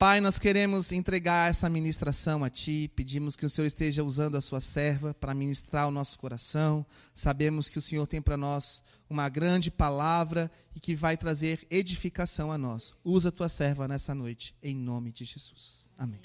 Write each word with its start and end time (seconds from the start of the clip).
Pai, 0.00 0.18
nós 0.18 0.38
queremos 0.38 0.92
entregar 0.92 1.50
essa 1.50 1.68
ministração 1.68 2.42
a 2.42 2.48
Ti, 2.48 2.90
pedimos 2.96 3.36
que 3.36 3.44
o 3.44 3.50
Senhor 3.50 3.66
esteja 3.66 4.02
usando 4.02 4.34
a 4.34 4.40
Sua 4.40 4.58
serva 4.58 5.12
para 5.12 5.34
ministrar 5.34 5.86
o 5.86 5.90
nosso 5.90 6.18
coração. 6.18 6.86
Sabemos 7.14 7.68
que 7.68 7.76
o 7.76 7.82
Senhor 7.82 8.06
tem 8.06 8.22
para 8.22 8.34
nós 8.34 8.82
uma 9.10 9.28
grande 9.28 9.70
palavra 9.70 10.50
e 10.74 10.80
que 10.80 10.94
vai 10.94 11.18
trazer 11.18 11.66
edificação 11.70 12.50
a 12.50 12.56
nós. 12.56 12.94
Usa 13.04 13.28
a 13.28 13.32
Tua 13.32 13.50
serva 13.50 13.86
nessa 13.86 14.14
noite, 14.14 14.56
em 14.62 14.74
nome 14.74 15.12
de 15.12 15.26
Jesus. 15.26 15.90
Amém. 15.98 16.18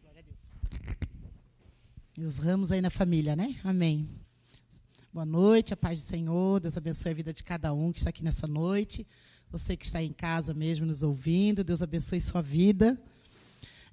Glória 0.00 0.20
a 0.20 0.22
Deus. 0.22 0.54
E 2.16 2.24
os 2.24 2.38
ramos 2.38 2.70
aí 2.70 2.80
na 2.80 2.90
família, 2.90 3.34
né? 3.34 3.56
Amém. 3.64 4.08
Boa 5.12 5.26
noite, 5.26 5.74
a 5.74 5.76
paz 5.76 5.98
do 5.98 6.06
Senhor, 6.06 6.60
Deus 6.60 6.76
abençoe 6.76 7.10
a 7.10 7.14
vida 7.14 7.32
de 7.32 7.42
cada 7.42 7.72
um 7.72 7.90
que 7.90 7.98
está 7.98 8.10
aqui 8.10 8.22
nessa 8.22 8.46
noite. 8.46 9.04
Você 9.50 9.78
que 9.78 9.86
está 9.86 10.02
em 10.02 10.12
casa 10.12 10.52
mesmo 10.52 10.84
nos 10.84 11.02
ouvindo, 11.02 11.64
Deus 11.64 11.80
abençoe 11.80 12.20
sua 12.20 12.42
vida. 12.42 13.00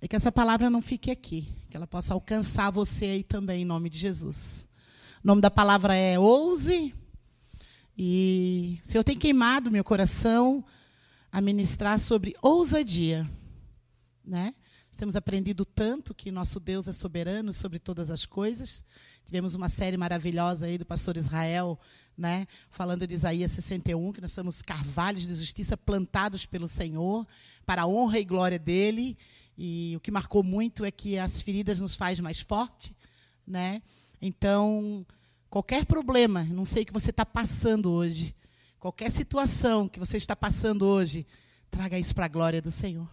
E 0.02 0.08
que 0.08 0.16
essa 0.16 0.30
palavra 0.30 0.70
não 0.70 0.82
fique 0.82 1.10
aqui, 1.10 1.48
que 1.70 1.78
ela 1.78 1.88
possa 1.88 2.14
alcançar 2.14 2.70
você 2.72 3.06
aí 3.06 3.24
também, 3.24 3.62
em 3.62 3.66
nome 3.66 3.90
de 3.90 3.98
Jesus. 3.98 4.68
O 5.24 5.28
nome 5.28 5.42
da 5.42 5.50
palavra 5.50 5.96
é 5.96 6.20
ouse. 6.20 6.94
E 7.98 8.78
o 8.84 8.86
Senhor 8.86 9.04
tem 9.06 9.18
queimado 9.18 9.72
meu 9.72 9.84
coração 9.84 10.62
a 11.32 11.40
ministrar 11.40 12.00
sobre 12.00 12.36
ousadia. 12.42 13.26
Né? 14.26 14.54
Temos 14.96 15.16
aprendido 15.16 15.66
tanto 15.66 16.14
que 16.14 16.32
nosso 16.32 16.60
Deus 16.60 16.88
é 16.88 16.92
soberano 16.92 17.52
sobre 17.52 17.80
todas 17.80 18.10
as 18.10 18.26
coisas. 18.26 18.84
Tivemos 19.26 19.56
uma 19.56 19.70
série 19.70 19.98
maravilhosa 19.98 20.66
aí 20.66 20.78
do 20.78 20.86
pastor 20.86 21.18
Israel 21.18 21.80
né, 22.18 22.48
falando 22.70 23.06
de 23.06 23.14
Isaías 23.14 23.52
61, 23.52 24.14
que 24.14 24.22
nós 24.22 24.32
somos 24.32 24.62
carvalhos 24.62 25.28
de 25.28 25.36
justiça 25.36 25.76
plantados 25.76 26.46
pelo 26.46 26.68
Senhor 26.68 27.28
para 27.66 27.84
a 27.84 27.88
honra 27.88 28.20
e 28.20 28.26
glória 28.26 28.60
dele. 28.60 29.18
E 29.58 29.94
o 29.96 30.00
que 30.00 30.12
marcou 30.12 30.44
muito 30.44 30.86
é 30.86 30.92
que 30.92 31.18
as 31.18 31.42
feridas 31.42 31.80
nos 31.80 31.96
faz 31.96 32.20
mais 32.20 32.42
forte, 32.42 32.96
né? 33.46 33.82
Então, 34.22 35.06
qualquer 35.50 35.86
problema, 35.86 36.44
não 36.44 36.66
sei 36.66 36.84
o 36.84 36.86
que 36.86 36.94
você 36.94 37.10
está 37.10 37.26
passando 37.26 37.92
hoje, 37.92 38.36
qualquer 38.80 39.12
situação 39.12 39.88
que 39.88 40.00
você 40.00 40.18
está 40.18 40.36
passando 40.36 40.86
hoje, 40.86 41.26
traga 41.70 42.00
isso 42.00 42.14
para 42.14 42.26
a 42.26 42.30
glória 42.30 42.62
do 42.62 42.72
Senhor. 42.72 43.10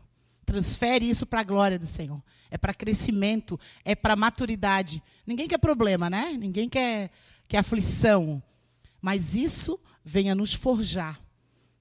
Transfere 0.52 1.08
isso 1.08 1.24
para 1.24 1.40
a 1.40 1.44
glória 1.44 1.78
do 1.78 1.86
Senhor. 1.86 2.22
É 2.50 2.58
para 2.58 2.74
crescimento, 2.74 3.58
é 3.82 3.94
para 3.94 4.14
maturidade. 4.14 5.02
Ninguém 5.26 5.48
quer 5.48 5.56
problema, 5.56 6.10
né? 6.10 6.36
Ninguém 6.38 6.68
quer, 6.68 7.10
quer 7.48 7.56
aflição. 7.56 8.42
Mas 9.00 9.34
isso 9.34 9.80
venha 10.04 10.34
nos 10.34 10.52
forjar. 10.52 11.18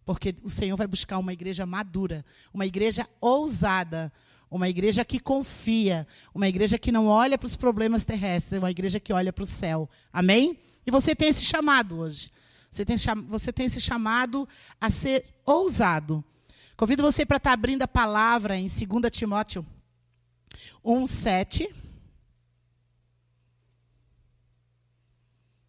Porque 0.05 0.33
o 0.41 0.50
Senhor 0.50 0.78
vai 0.78 0.88
buscar 0.88 1.17
uma 1.17 1.33
igreja 1.33 1.66
madura, 1.66 2.23
uma 2.53 2.66
igreja 2.66 3.05
ousada, 3.19 4.09
uma 4.50 4.69
igreja 4.69 5.03
que 5.03 5.19
confia, 5.19 6.08
uma 6.33 6.47
igreja 6.47 6.80
que 6.80 6.94
não 6.94 7.08
olha 7.08 7.38
para 7.38 7.47
os 7.47 7.58
problemas 7.58 8.06
terrestres, 8.06 8.58
uma 8.58 8.72
igreja 8.72 9.02
que 9.02 9.11
olha 9.11 9.33
para 9.33 9.44
o 9.44 9.45
céu. 9.45 9.89
Amém? 10.13 10.58
E 10.88 10.91
você 10.91 11.13
tem 11.13 11.28
esse 11.28 11.44
chamado 11.44 11.97
hoje. 11.97 12.31
Você 12.69 12.85
tem, 12.85 12.95
você 13.28 13.52
tem 13.52 13.66
esse 13.66 13.81
chamado 13.81 14.47
a 14.80 14.89
ser 14.89 15.25
ousado. 15.45 16.23
Convido 16.81 17.03
você 17.03 17.23
para 17.23 17.37
estar 17.37 17.53
abrindo 17.53 17.83
a 17.83 17.87
palavra 17.87 18.57
em 18.57 18.65
2 18.65 18.79
Timóteo 19.11 19.63
1, 20.83 21.05
7. 21.05 21.75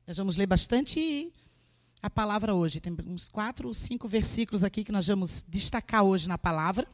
Nós 0.07 0.17
vamos 0.17 0.39
ler 0.39 0.47
bastante 0.47 1.31
a 2.01 2.09
palavra 2.09 2.55
hoje. 2.55 2.81
Tem 2.81 2.97
uns 3.07 3.29
quatro 3.29 3.69
ou 3.69 3.75
cinco 3.75 4.09
versículos 4.09 4.65
aqui 4.65 4.83
que 4.83 4.91
nós 4.91 5.07
vamos 5.07 5.45
destacar 5.47 6.03
hoje 6.03 6.27
na 6.27 6.39
palavra. 6.39 6.89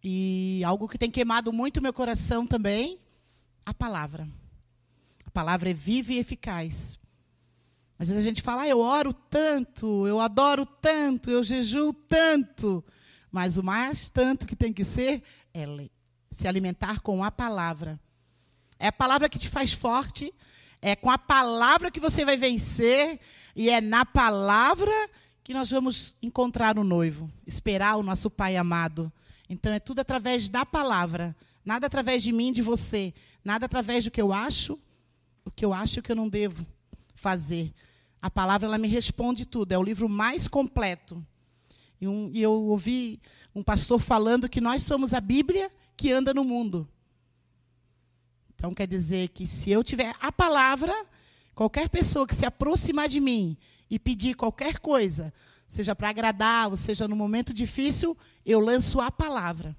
E 0.00 0.62
algo 0.64 0.88
que 0.88 0.96
tem 0.96 1.10
queimado 1.10 1.52
muito 1.52 1.82
meu 1.82 1.92
coração 1.92 2.46
também, 2.46 3.00
a 3.64 3.74
palavra. 3.74 4.28
A 5.24 5.30
palavra 5.32 5.70
é 5.70 5.74
viva 5.74 6.12
e 6.12 6.18
eficaz. 6.18 7.00
Às 7.98 8.08
vezes 8.08 8.22
a 8.22 8.28
gente 8.28 8.42
fala, 8.42 8.62
ah, 8.62 8.68
eu 8.68 8.80
oro 8.80 9.12
tanto, 9.12 10.06
eu 10.06 10.20
adoro 10.20 10.66
tanto, 10.66 11.30
eu 11.30 11.42
jejuo 11.42 11.94
tanto. 11.94 12.84
Mas 13.30 13.56
o 13.56 13.62
mais 13.62 14.10
tanto 14.10 14.46
que 14.46 14.54
tem 14.54 14.72
que 14.72 14.84
ser 14.84 15.22
é 15.54 15.64
se 16.30 16.46
alimentar 16.46 17.00
com 17.00 17.24
a 17.24 17.30
palavra. 17.30 17.98
É 18.78 18.88
a 18.88 18.92
palavra 18.92 19.28
que 19.30 19.38
te 19.38 19.48
faz 19.48 19.72
forte, 19.72 20.32
é 20.82 20.94
com 20.94 21.10
a 21.10 21.16
palavra 21.16 21.90
que 21.90 21.98
você 21.98 22.22
vai 22.22 22.36
vencer 22.36 23.18
e 23.54 23.70
é 23.70 23.80
na 23.80 24.04
palavra 24.04 24.92
que 25.42 25.54
nós 25.54 25.70
vamos 25.70 26.14
encontrar 26.20 26.78
o 26.78 26.84
noivo, 26.84 27.30
esperar 27.46 27.96
o 27.96 28.02
nosso 28.02 28.28
Pai 28.28 28.58
amado. 28.58 29.10
Então 29.48 29.72
é 29.72 29.80
tudo 29.80 30.00
através 30.00 30.50
da 30.50 30.66
palavra, 30.66 31.34
nada 31.64 31.86
através 31.86 32.22
de 32.22 32.32
mim, 32.32 32.52
de 32.52 32.60
você, 32.60 33.14
nada 33.42 33.64
através 33.64 34.04
do 34.04 34.10
que 34.10 34.20
eu 34.20 34.34
acho, 34.34 34.78
o 35.46 35.50
que 35.50 35.64
eu 35.64 35.72
acho 35.72 36.02
que 36.02 36.12
eu 36.12 36.16
não 36.16 36.28
devo 36.28 36.66
fazer. 37.16 37.72
A 38.22 38.30
palavra 38.30 38.68
ela 38.68 38.78
me 38.78 38.86
responde 38.86 39.44
tudo, 39.44 39.72
é 39.72 39.78
o 39.78 39.82
livro 39.82 40.08
mais 40.08 40.46
completo. 40.46 41.24
E, 42.00 42.06
um, 42.06 42.30
e 42.32 42.40
eu 42.40 42.52
ouvi 42.52 43.20
um 43.54 43.62
pastor 43.62 43.98
falando 43.98 44.48
que 44.48 44.60
nós 44.60 44.82
somos 44.82 45.12
a 45.12 45.20
Bíblia 45.20 45.70
que 45.96 46.12
anda 46.12 46.32
no 46.32 46.44
mundo. 46.44 46.88
Então 48.54 48.72
quer 48.72 48.86
dizer 48.86 49.28
que 49.28 49.46
se 49.46 49.70
eu 49.70 49.82
tiver 49.82 50.14
a 50.20 50.30
palavra, 50.30 50.94
qualquer 51.54 51.88
pessoa 51.88 52.26
que 52.26 52.34
se 52.34 52.46
aproximar 52.46 53.08
de 53.08 53.20
mim 53.20 53.56
e 53.90 53.98
pedir 53.98 54.34
qualquer 54.34 54.78
coisa, 54.78 55.32
seja 55.66 55.94
para 55.94 56.10
agradar, 56.10 56.68
ou 56.68 56.76
seja 56.76 57.08
no 57.08 57.16
momento 57.16 57.52
difícil, 57.52 58.16
eu 58.44 58.60
lanço 58.60 59.00
a 59.00 59.10
palavra. 59.10 59.76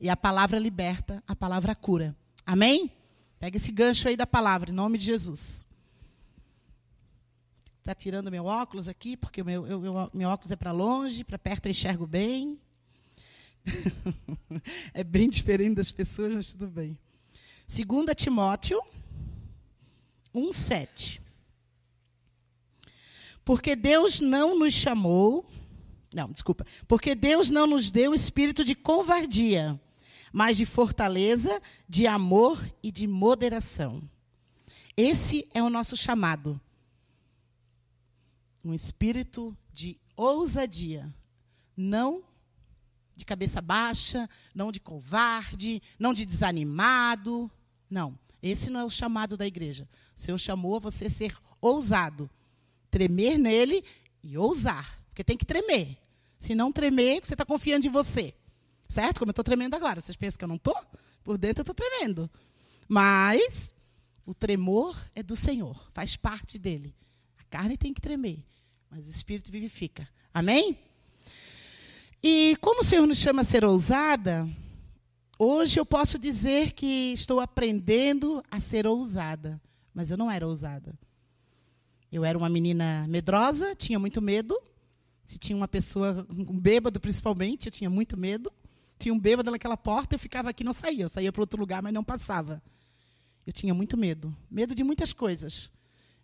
E 0.00 0.08
a 0.08 0.16
palavra 0.16 0.58
liberta, 0.58 1.22
a 1.26 1.34
palavra 1.34 1.74
cura. 1.74 2.16
Amém? 2.44 2.92
Pega 3.38 3.56
esse 3.56 3.72
gancho 3.72 4.08
aí 4.08 4.16
da 4.16 4.26
palavra, 4.26 4.70
em 4.70 4.74
nome 4.74 4.98
de 4.98 5.04
Jesus. 5.04 5.66
Está 7.84 7.94
tirando 7.94 8.30
meu 8.30 8.46
óculos 8.46 8.88
aqui, 8.88 9.14
porque 9.14 9.44
meu, 9.44 9.66
eu, 9.66 10.10
meu 10.14 10.30
óculos 10.30 10.50
é 10.50 10.56
para 10.56 10.72
longe, 10.72 11.22
para 11.22 11.38
perto 11.38 11.66
eu 11.66 11.70
enxergo 11.70 12.06
bem. 12.06 12.58
é 14.94 15.04
bem 15.04 15.28
diferente 15.28 15.74
das 15.74 15.92
pessoas, 15.92 16.34
mas 16.34 16.52
tudo 16.52 16.68
bem. 16.68 16.98
2 17.68 18.06
Timóteo 18.16 18.80
1,7. 20.34 21.20
Porque 23.44 23.76
Deus 23.76 24.18
não 24.18 24.58
nos 24.58 24.72
chamou. 24.72 25.44
Não, 26.14 26.30
desculpa. 26.30 26.66
Porque 26.88 27.14
Deus 27.14 27.50
não 27.50 27.66
nos 27.66 27.90
deu 27.90 28.14
espírito 28.14 28.64
de 28.64 28.74
covardia, 28.74 29.78
mas 30.32 30.56
de 30.56 30.64
fortaleza, 30.64 31.60
de 31.86 32.06
amor 32.06 32.66
e 32.82 32.90
de 32.90 33.06
moderação. 33.06 34.02
Esse 34.96 35.46
é 35.52 35.62
o 35.62 35.68
nosso 35.68 35.98
chamado. 35.98 36.58
Um 38.64 38.72
espírito 38.72 39.56
de 39.72 39.98
ousadia, 40.16 41.12
não 41.76 42.22
de 43.16 43.24
cabeça 43.24 43.60
baixa, 43.60 44.28
não 44.54 44.72
de 44.72 44.80
covarde, 44.80 45.82
não 45.98 46.12
de 46.12 46.24
desanimado. 46.24 47.50
Não, 47.88 48.18
esse 48.42 48.70
não 48.70 48.80
é 48.80 48.84
o 48.84 48.90
chamado 48.90 49.36
da 49.36 49.46
igreja. 49.46 49.88
O 50.16 50.20
Senhor 50.20 50.38
chamou 50.38 50.80
você 50.80 51.08
ser 51.08 51.36
ousado, 51.60 52.28
tremer 52.90 53.38
nele 53.38 53.84
e 54.22 54.36
ousar, 54.36 55.00
porque 55.06 55.22
tem 55.22 55.36
que 55.36 55.44
tremer. 55.44 55.96
Se 56.38 56.54
não 56.54 56.72
tremer, 56.72 57.24
você 57.24 57.34
está 57.34 57.44
confiando 57.44 57.86
em 57.86 57.90
você. 57.90 58.34
Certo? 58.88 59.18
Como 59.18 59.30
eu 59.30 59.32
estou 59.32 59.44
tremendo 59.44 59.74
agora. 59.74 60.00
Vocês 60.00 60.16
pensam 60.16 60.38
que 60.38 60.44
eu 60.44 60.48
não 60.48 60.56
estou? 60.56 60.76
Por 61.22 61.38
dentro 61.38 61.60
eu 61.60 61.62
estou 61.62 61.74
tremendo. 61.74 62.30
Mas 62.86 63.74
o 64.26 64.34
tremor 64.34 64.96
é 65.14 65.22
do 65.22 65.36
Senhor, 65.36 65.74
faz 65.90 66.16
parte 66.16 66.58
dele. 66.58 66.94
A 67.38 67.44
carne 67.44 67.76
tem 67.76 67.94
que 67.94 68.00
tremer, 68.00 68.44
mas 68.94 69.08
o 69.08 69.10
espírito 69.10 69.50
vivifica. 69.50 70.08
Amém? 70.32 70.78
E 72.22 72.56
como 72.60 72.80
o 72.80 72.84
Senhor 72.84 73.04
nos 73.08 73.18
chama 73.18 73.40
a 73.40 73.44
ser 73.44 73.64
ousada, 73.64 74.48
hoje 75.36 75.80
eu 75.80 75.84
posso 75.84 76.16
dizer 76.16 76.70
que 76.74 77.12
estou 77.12 77.40
aprendendo 77.40 78.40
a 78.48 78.60
ser 78.60 78.86
ousada, 78.86 79.60
mas 79.92 80.12
eu 80.12 80.16
não 80.16 80.30
era 80.30 80.46
ousada. 80.46 80.96
Eu 82.10 82.24
era 82.24 82.38
uma 82.38 82.48
menina 82.48 83.04
medrosa, 83.08 83.74
tinha 83.74 83.98
muito 83.98 84.22
medo. 84.22 84.56
Se 85.24 85.38
tinha 85.38 85.56
uma 85.56 85.66
pessoa, 85.66 86.24
um 86.30 86.56
bêbado 86.56 87.00
principalmente, 87.00 87.66
eu 87.66 87.72
tinha 87.72 87.90
muito 87.90 88.16
medo. 88.16 88.52
Tinha 88.96 89.12
um 89.12 89.18
bêbado 89.18 89.50
naquela 89.50 89.76
porta, 89.76 90.14
eu 90.14 90.20
ficava 90.20 90.50
aqui, 90.50 90.62
não 90.62 90.72
saía. 90.72 91.06
Eu 91.06 91.08
saía 91.08 91.32
para 91.32 91.42
outro 91.42 91.58
lugar, 91.58 91.82
mas 91.82 91.92
não 91.92 92.04
passava. 92.04 92.62
Eu 93.44 93.52
tinha 93.52 93.74
muito 93.74 93.96
medo. 93.96 94.34
Medo 94.48 94.72
de 94.72 94.84
muitas 94.84 95.12
coisas. 95.12 95.68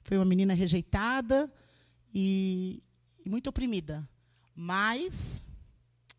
Foi 0.05 0.17
uma 0.17 0.25
menina 0.25 0.55
rejeitada 0.55 1.53
e, 2.15 2.83
e 3.25 3.29
muito 3.29 3.49
oprimida. 3.49 4.09
Mas 4.55 5.43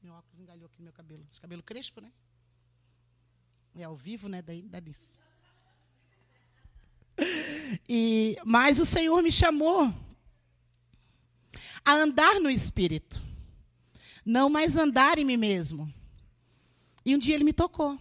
meu 0.02 0.16
óculos 0.16 0.40
engalhou 0.40 0.66
aqui 0.66 0.80
no 0.80 0.86
meu 0.86 0.94
cabelo. 0.94 1.26
Esse 1.30 1.40
cabelo 1.40 1.62
crespo, 1.62 2.02
né? 2.02 2.12
É 3.76 3.84
ao 3.84 3.96
vivo, 3.96 4.28
né? 4.28 4.42
Daí 4.42 4.64
dá 4.64 4.80
disso. 4.80 5.20
E, 7.88 8.38
mas 8.44 8.80
o 8.80 8.86
Senhor 8.86 9.22
me 9.22 9.32
chamou 9.32 9.94
a 11.86 11.94
andar 11.94 12.40
no 12.40 12.50
Espírito. 12.50 13.22
Não 14.26 14.50
mais 14.50 14.76
andar 14.76 15.18
em 15.18 15.26
mim 15.26 15.38
mesmo. 15.38 15.92
E 17.06 17.16
um 17.16 17.20
dia 17.20 17.36
ele 17.36 17.44
me 17.44 17.54
tocou. 17.54 18.00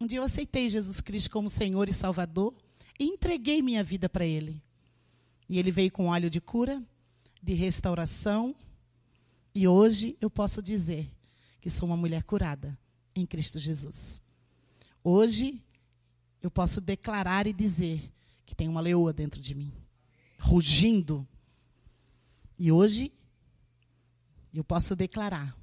Um 0.00 0.06
dia 0.06 0.18
eu 0.18 0.24
aceitei 0.24 0.68
Jesus 0.68 1.00
Cristo 1.00 1.30
como 1.30 1.48
Senhor 1.48 1.88
e 1.88 1.92
Salvador 1.92 2.54
e 2.98 3.04
entreguei 3.04 3.62
minha 3.62 3.84
vida 3.84 4.08
para 4.08 4.24
ele. 4.24 4.60
E 5.48 5.58
ele 5.58 5.70
veio 5.70 5.92
com 5.92 6.08
óleo 6.08 6.30
de 6.30 6.40
cura, 6.40 6.82
de 7.42 7.54
restauração, 7.54 8.54
e 9.54 9.66
hoje 9.66 10.16
eu 10.20 10.30
posso 10.30 10.62
dizer 10.62 11.10
que 11.60 11.68
sou 11.68 11.88
uma 11.88 11.96
mulher 11.96 12.22
curada 12.22 12.78
em 13.14 13.26
Cristo 13.26 13.58
Jesus. 13.58 14.22
Hoje 15.02 15.60
eu 16.40 16.50
posso 16.50 16.80
declarar 16.80 17.46
e 17.46 17.52
dizer 17.52 18.10
que 18.46 18.54
tem 18.54 18.68
uma 18.68 18.80
leoa 18.80 19.12
dentro 19.12 19.40
de 19.40 19.54
mim, 19.54 19.72
rugindo. 20.38 21.26
E 22.58 22.70
hoje 22.70 23.12
eu 24.54 24.64
posso 24.64 24.94
declarar 24.94 25.56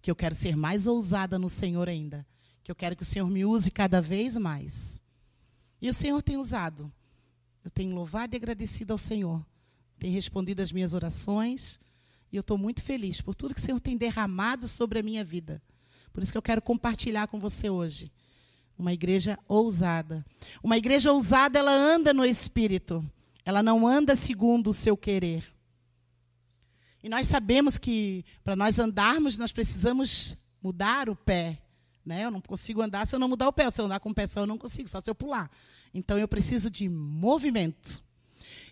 que 0.00 0.10
eu 0.10 0.16
quero 0.16 0.34
ser 0.34 0.56
mais 0.56 0.86
ousada 0.86 1.38
no 1.38 1.48
Senhor 1.48 1.88
ainda, 1.88 2.26
que 2.62 2.70
eu 2.70 2.74
quero 2.74 2.96
que 2.96 3.02
o 3.02 3.06
Senhor 3.06 3.28
me 3.28 3.44
use 3.44 3.70
cada 3.70 4.00
vez 4.00 4.36
mais. 4.36 5.02
E 5.80 5.88
o 5.88 5.94
Senhor 5.94 6.22
tem 6.22 6.36
usado. 6.36 6.92
Eu 7.62 7.70
tenho 7.70 7.94
louvado 7.94 8.34
e 8.34 8.36
agradecido 8.36 8.92
ao 8.92 8.98
Senhor. 8.98 9.44
Tem 9.98 10.10
respondido 10.10 10.62
as 10.62 10.72
minhas 10.72 10.94
orações. 10.94 11.80
E 12.32 12.36
eu 12.36 12.40
estou 12.40 12.58
muito 12.58 12.82
feliz 12.82 13.20
por 13.20 13.34
tudo 13.34 13.54
que 13.54 13.60
o 13.60 13.62
Senhor 13.62 13.80
tem 13.80 13.96
derramado 13.96 14.66
sobre 14.66 14.98
a 14.98 15.02
minha 15.02 15.24
vida. 15.24 15.62
Por 16.12 16.22
isso 16.22 16.32
que 16.32 16.38
eu 16.38 16.42
quero 16.42 16.62
compartilhar 16.62 17.26
com 17.28 17.38
você 17.38 17.70
hoje. 17.70 18.12
Uma 18.78 18.92
igreja 18.92 19.38
ousada. 19.48 20.24
Uma 20.62 20.76
igreja 20.76 21.12
ousada, 21.12 21.58
ela 21.58 21.72
anda 21.72 22.12
no 22.12 22.24
espírito. 22.24 23.04
Ela 23.44 23.62
não 23.62 23.86
anda 23.86 24.16
segundo 24.16 24.70
o 24.70 24.74
seu 24.74 24.96
querer. 24.96 25.44
E 27.02 27.08
nós 27.08 27.28
sabemos 27.28 27.76
que 27.76 28.24
para 28.42 28.56
nós 28.56 28.78
andarmos, 28.78 29.36
nós 29.36 29.52
precisamos 29.52 30.36
mudar 30.62 31.10
o 31.10 31.14
pé. 31.14 31.60
Né? 32.04 32.24
Eu 32.24 32.30
não 32.30 32.40
consigo 32.40 32.80
andar 32.80 33.06
se 33.06 33.14
eu 33.14 33.18
não 33.18 33.28
mudar 33.28 33.48
o 33.48 33.52
pé. 33.52 33.70
Se 33.70 33.80
eu 33.80 33.84
andar 33.84 34.00
com 34.00 34.10
o 34.10 34.14
pé 34.14 34.26
só, 34.26 34.40
eu 34.40 34.46
não 34.46 34.56
consigo, 34.56 34.88
só 34.88 35.00
se 35.00 35.10
eu 35.10 35.14
pular. 35.14 35.50
Então 35.92 36.18
eu 36.18 36.26
preciso 36.26 36.70
de 36.70 36.88
movimento. 36.88 38.02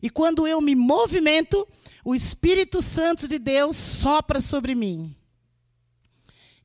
E 0.03 0.11
quando 0.11 0.47
eu 0.47 0.61
me 0.61 0.75
movimento, 0.75 1.67
o 2.05 2.15
Espírito 2.15 2.83
Santo 2.83 3.29
de 3.29 3.39
Deus 3.39 3.77
sopra 3.77 4.41
sobre 4.41 4.75
mim. 4.75 5.15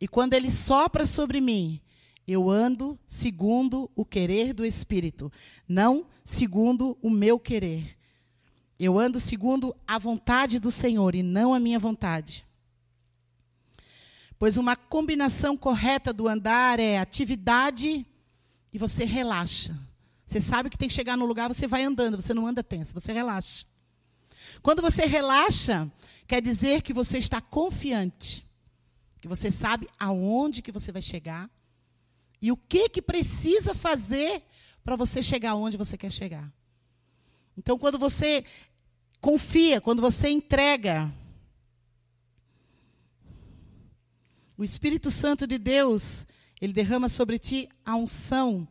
E 0.01 0.07
quando 0.07 0.33
ele 0.33 0.49
sopra 0.49 1.05
sobre 1.05 1.39
mim, 1.39 1.79
eu 2.27 2.49
ando 2.49 2.99
segundo 3.05 3.89
o 3.95 4.03
querer 4.03 4.53
do 4.53 4.65
Espírito, 4.65 5.31
não 5.67 6.05
segundo 6.25 6.97
o 7.01 7.09
meu 7.09 7.39
querer. 7.39 7.95
Eu 8.79 8.99
ando 8.99 9.19
segundo 9.19 9.75
a 9.87 9.97
vontade 9.97 10.59
do 10.59 10.69
Senhor 10.69 11.15
e 11.15 11.23
não 11.23 11.53
a 11.53 11.59
minha 11.59 11.79
vontade. 11.79 12.45
Pois 14.37 14.57
uma 14.57 14.75
combinação 14.75 15.57
correta 15.57 16.13
do 16.13 16.27
andar 16.27 16.79
é 16.79 16.99
atividade 16.99 18.05
e 18.71 18.77
você 18.77 19.03
relaxa. 19.03 19.75
Você 20.27 20.41
sabe 20.41 20.69
que 20.69 20.77
tem 20.77 20.89
que 20.89 20.93
chegar 20.93 21.15
no 21.15 21.25
lugar, 21.25 21.47
você 21.47 21.65
vai 21.65 21.83
andando, 21.83 22.19
você 22.19 22.33
não 22.33 22.45
anda 22.45 22.61
tenso, 22.61 22.93
você 22.93 23.13
relaxa. 23.13 23.65
Quando 24.61 24.81
você 24.81 25.05
relaxa, 25.05 25.89
quer 26.27 26.41
dizer 26.41 26.81
que 26.81 26.91
você 26.91 27.17
está 27.17 27.39
confiante, 27.39 28.45
que 29.21 29.27
você 29.27 29.49
sabe 29.49 29.87
aonde 29.97 30.61
que 30.61 30.69
você 30.69 30.91
vai 30.91 31.01
chegar 31.01 31.49
e 32.41 32.51
o 32.51 32.57
que 32.57 32.89
que 32.89 33.01
precisa 33.01 33.73
fazer 33.73 34.43
para 34.83 34.97
você 34.97 35.23
chegar 35.23 35.55
onde 35.55 35.77
você 35.77 35.97
quer 35.97 36.11
chegar. 36.11 36.51
Então, 37.57 37.79
quando 37.79 37.97
você 37.97 38.43
confia, 39.21 39.79
quando 39.79 40.01
você 40.01 40.27
entrega, 40.27 41.09
o 44.57 44.63
Espírito 44.63 45.09
Santo 45.09 45.47
de 45.47 45.57
Deus, 45.57 46.27
ele 46.59 46.73
derrama 46.73 47.07
sobre 47.07 47.39
ti 47.39 47.69
a 47.85 47.95
unção 47.95 48.67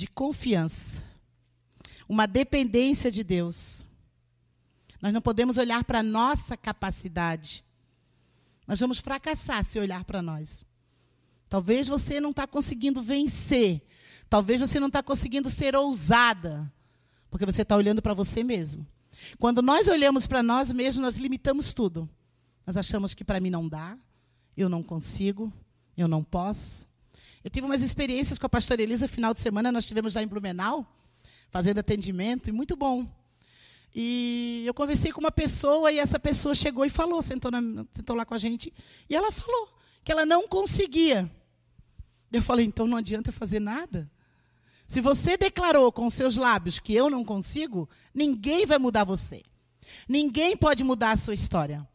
de 0.00 0.06
confiança, 0.06 1.04
uma 2.08 2.26
dependência 2.26 3.10
de 3.10 3.22
Deus. 3.22 3.86
Nós 4.98 5.12
não 5.12 5.20
podemos 5.20 5.58
olhar 5.58 5.84
para 5.84 5.98
a 5.98 6.02
nossa 6.02 6.56
capacidade. 6.56 7.62
Nós 8.66 8.80
vamos 8.80 8.98
fracassar 8.98 9.62
se 9.62 9.78
olhar 9.78 10.02
para 10.04 10.22
nós. 10.22 10.64
Talvez 11.50 11.86
você 11.86 12.18
não 12.18 12.30
está 12.30 12.46
conseguindo 12.46 13.02
vencer. 13.02 13.82
Talvez 14.30 14.58
você 14.58 14.80
não 14.80 14.86
está 14.86 15.02
conseguindo 15.02 15.50
ser 15.50 15.76
ousada. 15.76 16.72
Porque 17.30 17.44
você 17.44 17.60
está 17.60 17.76
olhando 17.76 18.00
para 18.00 18.14
você 18.14 18.42
mesmo. 18.42 18.86
Quando 19.38 19.60
nós 19.60 19.86
olhamos 19.86 20.26
para 20.26 20.42
nós 20.42 20.72
mesmos, 20.72 21.02
nós 21.02 21.18
limitamos 21.18 21.74
tudo. 21.74 22.08
Nós 22.66 22.74
achamos 22.74 23.12
que 23.12 23.22
para 23.24 23.38
mim 23.38 23.50
não 23.50 23.68
dá, 23.68 23.98
eu 24.56 24.68
não 24.70 24.82
consigo, 24.82 25.52
eu 25.94 26.08
não 26.08 26.24
posso. 26.24 26.86
Eu 27.42 27.48
tive 27.50 27.66
umas 27.66 27.80
experiências 27.80 28.38
com 28.38 28.44
a 28.44 28.50
pastora 28.50 28.82
Elisa, 28.82 29.08
final 29.08 29.32
de 29.32 29.40
semana, 29.40 29.72
nós 29.72 29.86
tivemos 29.86 30.14
lá 30.14 30.22
em 30.22 30.26
Blumenau, 30.26 30.86
fazendo 31.48 31.78
atendimento, 31.78 32.50
e 32.50 32.52
muito 32.52 32.76
bom. 32.76 33.08
E 33.94 34.62
eu 34.66 34.74
conversei 34.74 35.10
com 35.10 35.20
uma 35.20 35.32
pessoa, 35.32 35.90
e 35.90 35.98
essa 35.98 36.18
pessoa 36.18 36.54
chegou 36.54 36.84
e 36.84 36.90
falou, 36.90 37.22
sentou, 37.22 37.50
na, 37.50 37.60
sentou 37.92 38.14
lá 38.14 38.26
com 38.26 38.34
a 38.34 38.38
gente, 38.38 38.72
e 39.08 39.16
ela 39.16 39.32
falou 39.32 39.74
que 40.04 40.12
ela 40.12 40.26
não 40.26 40.46
conseguia. 40.46 41.30
Eu 42.30 42.42
falei, 42.42 42.66
então 42.66 42.86
não 42.86 42.98
adianta 42.98 43.32
fazer 43.32 43.58
nada. 43.58 44.10
Se 44.86 45.00
você 45.00 45.36
declarou 45.36 45.90
com 45.90 46.10
seus 46.10 46.36
lábios 46.36 46.78
que 46.78 46.92
eu 46.92 47.08
não 47.08 47.24
consigo, 47.24 47.88
ninguém 48.12 48.66
vai 48.66 48.78
mudar 48.78 49.04
você. 49.04 49.42
Ninguém 50.06 50.56
pode 50.56 50.84
mudar 50.84 51.12
a 51.12 51.16
sua 51.16 51.32
história. 51.32 51.88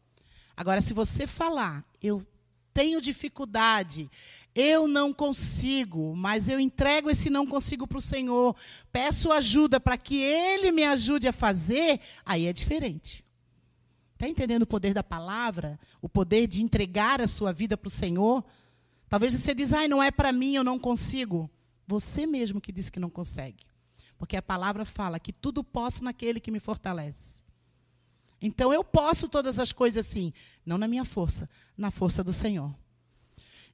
Agora, 0.58 0.82
se 0.82 0.94
você 0.94 1.28
falar, 1.28 1.84
eu 2.02 2.26
tenho 2.74 3.00
dificuldade, 3.00 4.10
eu 4.56 4.88
não 4.88 5.14
consigo, 5.14 6.16
mas 6.16 6.48
eu 6.48 6.58
entrego 6.60 7.10
esse 7.10 7.30
não 7.30 7.46
consigo 7.46 7.86
para 7.86 7.98
o 7.98 8.02
Senhor, 8.02 8.56
peço 8.90 9.32
ajuda 9.34 9.80
para 9.82 9.98
que 9.98 10.16
Ele 10.16 10.72
me 10.72 10.86
ajude 10.86 11.28
a 11.28 11.34
fazer, 11.34 12.00
aí 12.26 12.46
é 12.46 12.54
diferente. 12.54 13.26
Está 14.14 14.30
entendendo 14.30 14.62
o 14.62 14.68
poder 14.68 14.94
da 14.94 15.04
palavra? 15.04 15.78
O 16.02 16.08
poder 16.08 16.48
de 16.48 16.64
entregar 16.64 17.20
a 17.20 17.28
sua 17.28 17.52
vida 17.52 17.76
para 17.76 17.90
o 17.90 17.92
Senhor? 17.92 18.46
Talvez 19.10 19.34
você 19.34 19.54
diz, 19.54 19.74
ai, 19.74 19.90
não 19.90 20.02
é 20.02 20.10
para 20.10 20.32
mim, 20.32 20.56
eu 20.56 20.64
não 20.64 20.80
consigo. 20.80 21.50
Você 21.86 22.26
mesmo 22.26 22.62
que 22.62 22.72
diz 22.72 22.90
que 22.90 23.00
não 23.00 23.10
consegue. 23.10 23.66
Porque 24.18 24.38
a 24.38 24.42
palavra 24.42 24.86
fala 24.86 25.20
que 25.20 25.34
tudo 25.34 25.66
posso 25.66 26.02
naquele 26.02 26.40
que 26.40 26.50
me 26.50 26.62
fortalece. 26.62 27.44
Então 28.42 28.74
eu 28.74 28.86
posso 28.86 29.28
todas 29.28 29.60
as 29.60 29.74
coisas 29.74 30.06
assim, 30.06 30.32
não 30.66 30.78
na 30.78 30.88
minha 30.88 31.04
força, 31.04 31.50
na 31.78 31.92
força 31.92 32.24
do 32.24 32.32
Senhor. 32.32 32.74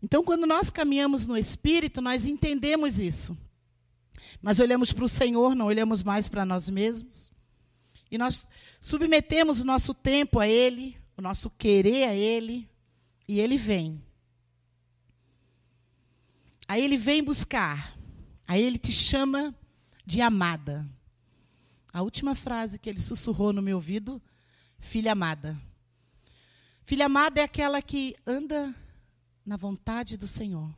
Então, 0.03 0.23
quando 0.23 0.47
nós 0.47 0.69
caminhamos 0.69 1.27
no 1.27 1.37
Espírito, 1.37 2.01
nós 2.01 2.25
entendemos 2.25 2.99
isso. 2.99 3.37
Nós 4.41 4.59
olhamos 4.59 4.91
para 4.91 5.05
o 5.05 5.09
Senhor, 5.09 5.53
não 5.53 5.67
olhamos 5.67 6.01
mais 6.01 6.27
para 6.27 6.43
nós 6.43 6.69
mesmos. 6.69 7.31
E 8.09 8.17
nós 8.17 8.47
submetemos 8.79 9.59
o 9.59 9.65
nosso 9.65 9.93
tempo 9.93 10.39
a 10.39 10.47
Ele, 10.47 10.97
o 11.15 11.21
nosso 11.21 11.49
querer 11.49 12.09
a 12.09 12.15
Ele, 12.15 12.67
e 13.27 13.39
Ele 13.39 13.57
vem. 13.57 14.03
Aí 16.67 16.83
Ele 16.83 16.97
vem 16.97 17.23
buscar. 17.23 17.95
Aí 18.47 18.61
Ele 18.61 18.77
te 18.77 18.91
chama 18.91 19.55
de 20.05 20.21
amada. 20.21 20.85
A 21.93 22.01
última 22.01 22.33
frase 22.33 22.79
que 22.79 22.89
Ele 22.89 23.01
sussurrou 23.01 23.53
no 23.53 23.61
meu 23.61 23.77
ouvido, 23.77 24.21
filha 24.79 25.11
amada. 25.11 25.59
Filha 26.83 27.05
amada 27.05 27.39
é 27.39 27.43
aquela 27.43 27.81
que 27.81 28.15
anda 28.25 28.75
na 29.45 29.57
vontade 29.57 30.17
do 30.17 30.27
Senhor. 30.27 30.73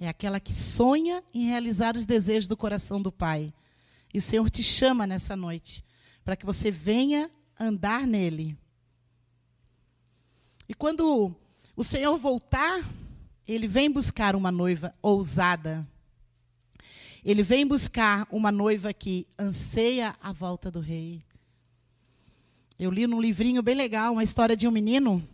É 0.00 0.08
aquela 0.08 0.40
que 0.40 0.52
sonha 0.52 1.22
em 1.32 1.46
realizar 1.46 1.96
os 1.96 2.06
desejos 2.06 2.48
do 2.48 2.56
coração 2.56 3.00
do 3.00 3.12
Pai. 3.12 3.52
E 4.12 4.18
o 4.18 4.22
Senhor 4.22 4.48
te 4.50 4.62
chama 4.62 5.06
nessa 5.06 5.36
noite 5.36 5.84
para 6.24 6.36
que 6.36 6.46
você 6.46 6.70
venha 6.70 7.30
andar 7.58 8.06
nele. 8.06 8.56
E 10.68 10.74
quando 10.74 11.34
o 11.76 11.84
Senhor 11.84 12.16
voltar, 12.16 12.80
ele 13.46 13.66
vem 13.66 13.90
buscar 13.90 14.34
uma 14.34 14.50
noiva 14.50 14.94
ousada. 15.02 15.86
Ele 17.24 17.42
vem 17.42 17.66
buscar 17.66 18.26
uma 18.30 18.50
noiva 18.50 18.92
que 18.92 19.26
anseia 19.38 20.14
a 20.20 20.32
volta 20.32 20.70
do 20.70 20.80
rei. 20.80 21.22
Eu 22.78 22.90
li 22.90 23.06
num 23.06 23.20
livrinho 23.20 23.62
bem 23.62 23.74
legal 23.74 24.12
uma 24.12 24.24
história 24.24 24.56
de 24.56 24.66
um 24.66 24.70
menino 24.70 25.26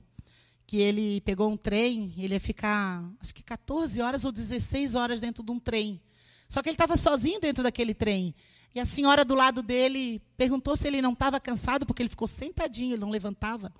que 0.70 0.76
ele 0.76 1.20
pegou 1.22 1.50
um 1.50 1.56
trem, 1.56 2.14
ele 2.16 2.34
ia 2.34 2.38
ficar, 2.38 3.04
acho 3.20 3.34
que 3.34 3.42
14 3.42 4.00
horas 4.00 4.24
ou 4.24 4.30
16 4.30 4.94
horas 4.94 5.20
dentro 5.20 5.42
de 5.42 5.50
um 5.50 5.58
trem. 5.58 6.00
Só 6.48 6.62
que 6.62 6.68
ele 6.68 6.74
estava 6.74 6.96
sozinho 6.96 7.40
dentro 7.40 7.64
daquele 7.64 7.92
trem. 7.92 8.32
E 8.72 8.78
a 8.78 8.86
senhora 8.86 9.24
do 9.24 9.34
lado 9.34 9.64
dele 9.64 10.22
perguntou 10.36 10.76
se 10.76 10.86
ele 10.86 11.02
não 11.02 11.12
estava 11.12 11.40
cansado, 11.40 11.84
porque 11.84 12.00
ele 12.00 12.08
ficou 12.08 12.28
sentadinho, 12.28 12.92
ele 12.92 13.00
não 13.00 13.10
levantava. 13.10 13.74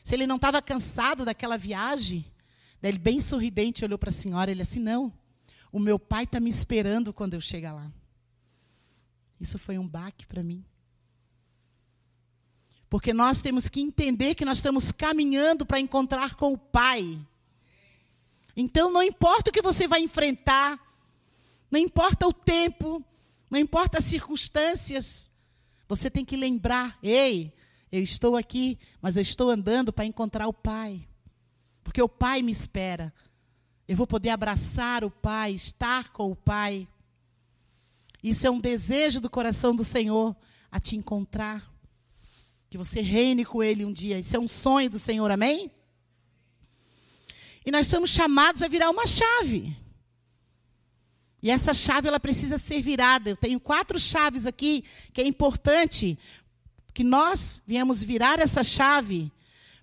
Se 0.00 0.14
ele 0.14 0.28
não 0.28 0.36
estava 0.36 0.62
cansado 0.62 1.24
daquela 1.24 1.56
viagem. 1.56 2.24
Daí 2.80 2.92
ele, 2.92 2.98
bem 2.98 3.20
sorridente, 3.20 3.84
olhou 3.84 3.98
para 3.98 4.10
a 4.10 4.12
senhora 4.12 4.48
e 4.48 4.54
ele 4.54 4.62
assim: 4.62 4.78
Não, 4.78 5.12
o 5.72 5.80
meu 5.80 5.98
pai 5.98 6.22
está 6.22 6.38
me 6.38 6.50
esperando 6.50 7.12
quando 7.12 7.34
eu 7.34 7.40
chegar 7.40 7.72
lá. 7.72 7.90
Isso 9.40 9.58
foi 9.58 9.76
um 9.76 9.88
baque 9.88 10.24
para 10.24 10.44
mim. 10.44 10.64
Porque 12.88 13.12
nós 13.12 13.42
temos 13.42 13.68
que 13.68 13.80
entender 13.80 14.34
que 14.34 14.44
nós 14.44 14.58
estamos 14.58 14.90
caminhando 14.92 15.66
para 15.66 15.78
encontrar 15.78 16.34
com 16.34 16.52
o 16.52 16.58
Pai. 16.58 17.18
Então, 18.56 18.90
não 18.90 19.02
importa 19.02 19.50
o 19.50 19.52
que 19.52 19.62
você 19.62 19.86
vai 19.86 20.00
enfrentar, 20.00 20.78
não 21.70 21.78
importa 21.78 22.26
o 22.26 22.32
tempo, 22.32 23.04
não 23.50 23.58
importa 23.58 23.98
as 23.98 24.04
circunstâncias, 24.04 25.30
você 25.86 26.10
tem 26.10 26.24
que 26.24 26.36
lembrar: 26.36 26.98
ei, 27.02 27.52
eu 27.90 28.02
estou 28.02 28.36
aqui, 28.36 28.78
mas 29.00 29.16
eu 29.16 29.22
estou 29.22 29.50
andando 29.50 29.92
para 29.92 30.04
encontrar 30.04 30.46
o 30.48 30.52
Pai, 30.52 31.06
porque 31.82 32.02
o 32.02 32.08
Pai 32.08 32.42
me 32.42 32.52
espera. 32.52 33.12
Eu 33.86 33.96
vou 33.96 34.06
poder 34.06 34.28
abraçar 34.30 35.02
o 35.02 35.10
Pai, 35.10 35.52
estar 35.52 36.12
com 36.12 36.30
o 36.30 36.36
Pai. 36.36 36.86
Isso 38.22 38.46
é 38.46 38.50
um 38.50 38.60
desejo 38.60 39.20
do 39.20 39.30
coração 39.30 39.74
do 39.74 39.82
Senhor 39.82 40.36
a 40.70 40.78
te 40.78 40.94
encontrar. 40.94 41.77
Que 42.70 42.78
você 42.78 43.00
reine 43.00 43.44
com 43.44 43.62
Ele 43.62 43.84
um 43.84 43.92
dia. 43.92 44.18
Isso 44.18 44.36
é 44.36 44.38
um 44.38 44.48
sonho 44.48 44.90
do 44.90 44.98
Senhor, 44.98 45.30
amém? 45.30 45.70
E 47.64 47.70
nós 47.70 47.86
somos 47.86 48.10
chamados 48.10 48.62
a 48.62 48.68
virar 48.68 48.90
uma 48.90 49.06
chave. 49.06 49.76
E 51.42 51.50
essa 51.50 51.72
chave 51.72 52.08
ela 52.08 52.18
precisa 52.18 52.58
ser 52.58 52.80
virada. 52.82 53.30
Eu 53.30 53.36
tenho 53.36 53.60
quatro 53.60 53.98
chaves 53.98 54.46
aqui 54.46 54.84
que 55.12 55.20
é 55.20 55.26
importante 55.26 56.18
que 56.92 57.04
nós 57.04 57.62
viemos 57.66 58.02
virar 58.02 58.40
essa 58.40 58.64
chave 58.64 59.30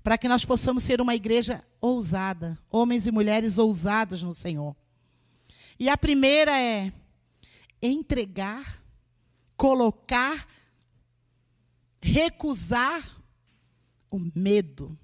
para 0.03 0.17
que 0.17 0.27
nós 0.27 0.43
possamos 0.43 0.83
ser 0.83 0.99
uma 1.01 1.15
igreja 1.15 1.63
ousada, 1.79 2.57
homens 2.69 3.07
e 3.07 3.11
mulheres 3.11 3.57
ousados 3.57 4.21
no 4.21 4.33
Senhor. 4.33 4.75
E 5.79 5.89
a 5.89 5.97
primeira 5.97 6.59
é 6.59 6.91
entregar, 7.81 8.83
colocar, 9.57 10.47
recusar 12.05 13.03
o 14.11 14.19
medo. 14.35 14.97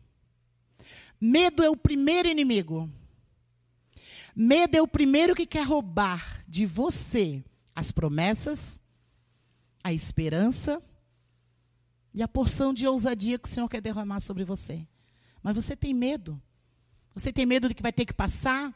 Medo 1.20 1.64
é 1.64 1.70
o 1.70 1.76
primeiro 1.76 2.30
inimigo. 2.30 2.90
Medo 4.36 4.78
é 4.78 4.82
o 4.82 4.88
primeiro 4.88 5.36
que 5.36 5.48
quer 5.48 5.66
roubar 5.66 6.44
de 6.48 6.66
você 6.66 7.44
as 7.76 7.92
promessas, 7.92 8.80
a 9.84 9.92
esperança 9.92 10.82
e 12.14 12.22
a 12.22 12.28
porção 12.28 12.74
de 12.74 12.88
ousadia 12.88 13.40
que 13.40 13.48
o 13.48 13.52
Senhor 13.52 13.68
quer 13.68 13.82
derramar 13.82 14.20
sobre 14.20 14.44
você. 14.44 14.88
Mas 15.42 15.56
você 15.56 15.76
tem 15.76 15.94
medo. 15.94 16.40
Você 17.16 17.34
tem 17.34 17.46
medo 17.46 17.68
de 17.68 17.74
que 17.74 17.82
vai 17.82 17.92
ter 17.92 18.06
que 18.06 18.14
passar? 18.14 18.74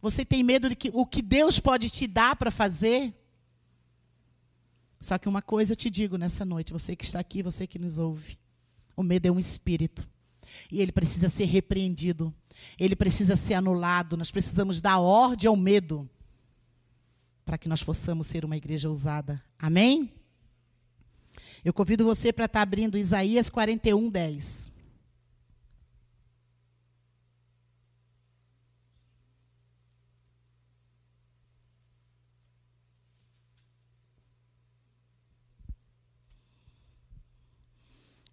Você 0.00 0.24
tem 0.24 0.44
medo 0.44 0.68
de 0.68 0.76
que 0.76 0.90
o 0.94 1.04
que 1.04 1.20
Deus 1.20 1.58
pode 1.58 1.90
te 1.90 2.06
dar 2.06 2.36
para 2.36 2.52
fazer? 2.52 3.12
Só 5.00 5.16
que 5.16 5.28
uma 5.28 5.42
coisa 5.42 5.72
eu 5.72 5.76
te 5.76 5.88
digo 5.88 6.16
nessa 6.16 6.44
noite, 6.44 6.72
você 6.72 6.96
que 6.96 7.04
está 7.04 7.20
aqui, 7.20 7.42
você 7.42 7.66
que 7.66 7.78
nos 7.78 7.98
ouve. 7.98 8.38
O 8.96 9.02
medo 9.02 9.26
é 9.26 9.30
um 9.30 9.38
espírito. 9.38 10.08
E 10.70 10.80
ele 10.80 10.90
precisa 10.90 11.28
ser 11.28 11.44
repreendido. 11.44 12.34
Ele 12.78 12.96
precisa 12.96 13.36
ser 13.36 13.54
anulado. 13.54 14.16
Nós 14.16 14.30
precisamos 14.30 14.80
dar 14.80 14.98
ordem 14.98 15.48
ao 15.48 15.56
medo 15.56 16.08
para 17.44 17.56
que 17.56 17.68
nós 17.68 17.82
possamos 17.82 18.26
ser 18.26 18.44
uma 18.44 18.56
igreja 18.56 18.88
ousada. 18.88 19.42
Amém? 19.58 20.12
Eu 21.64 21.72
convido 21.72 22.04
você 22.04 22.32
para 22.32 22.44
estar 22.44 22.62
abrindo 22.62 22.98
Isaías 22.98 23.48
41, 23.48 24.10
10. 24.10 24.72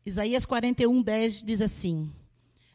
Isaías 0.05 0.45
41, 0.45 1.01
10 1.01 1.43
diz 1.43 1.61
assim: 1.61 2.13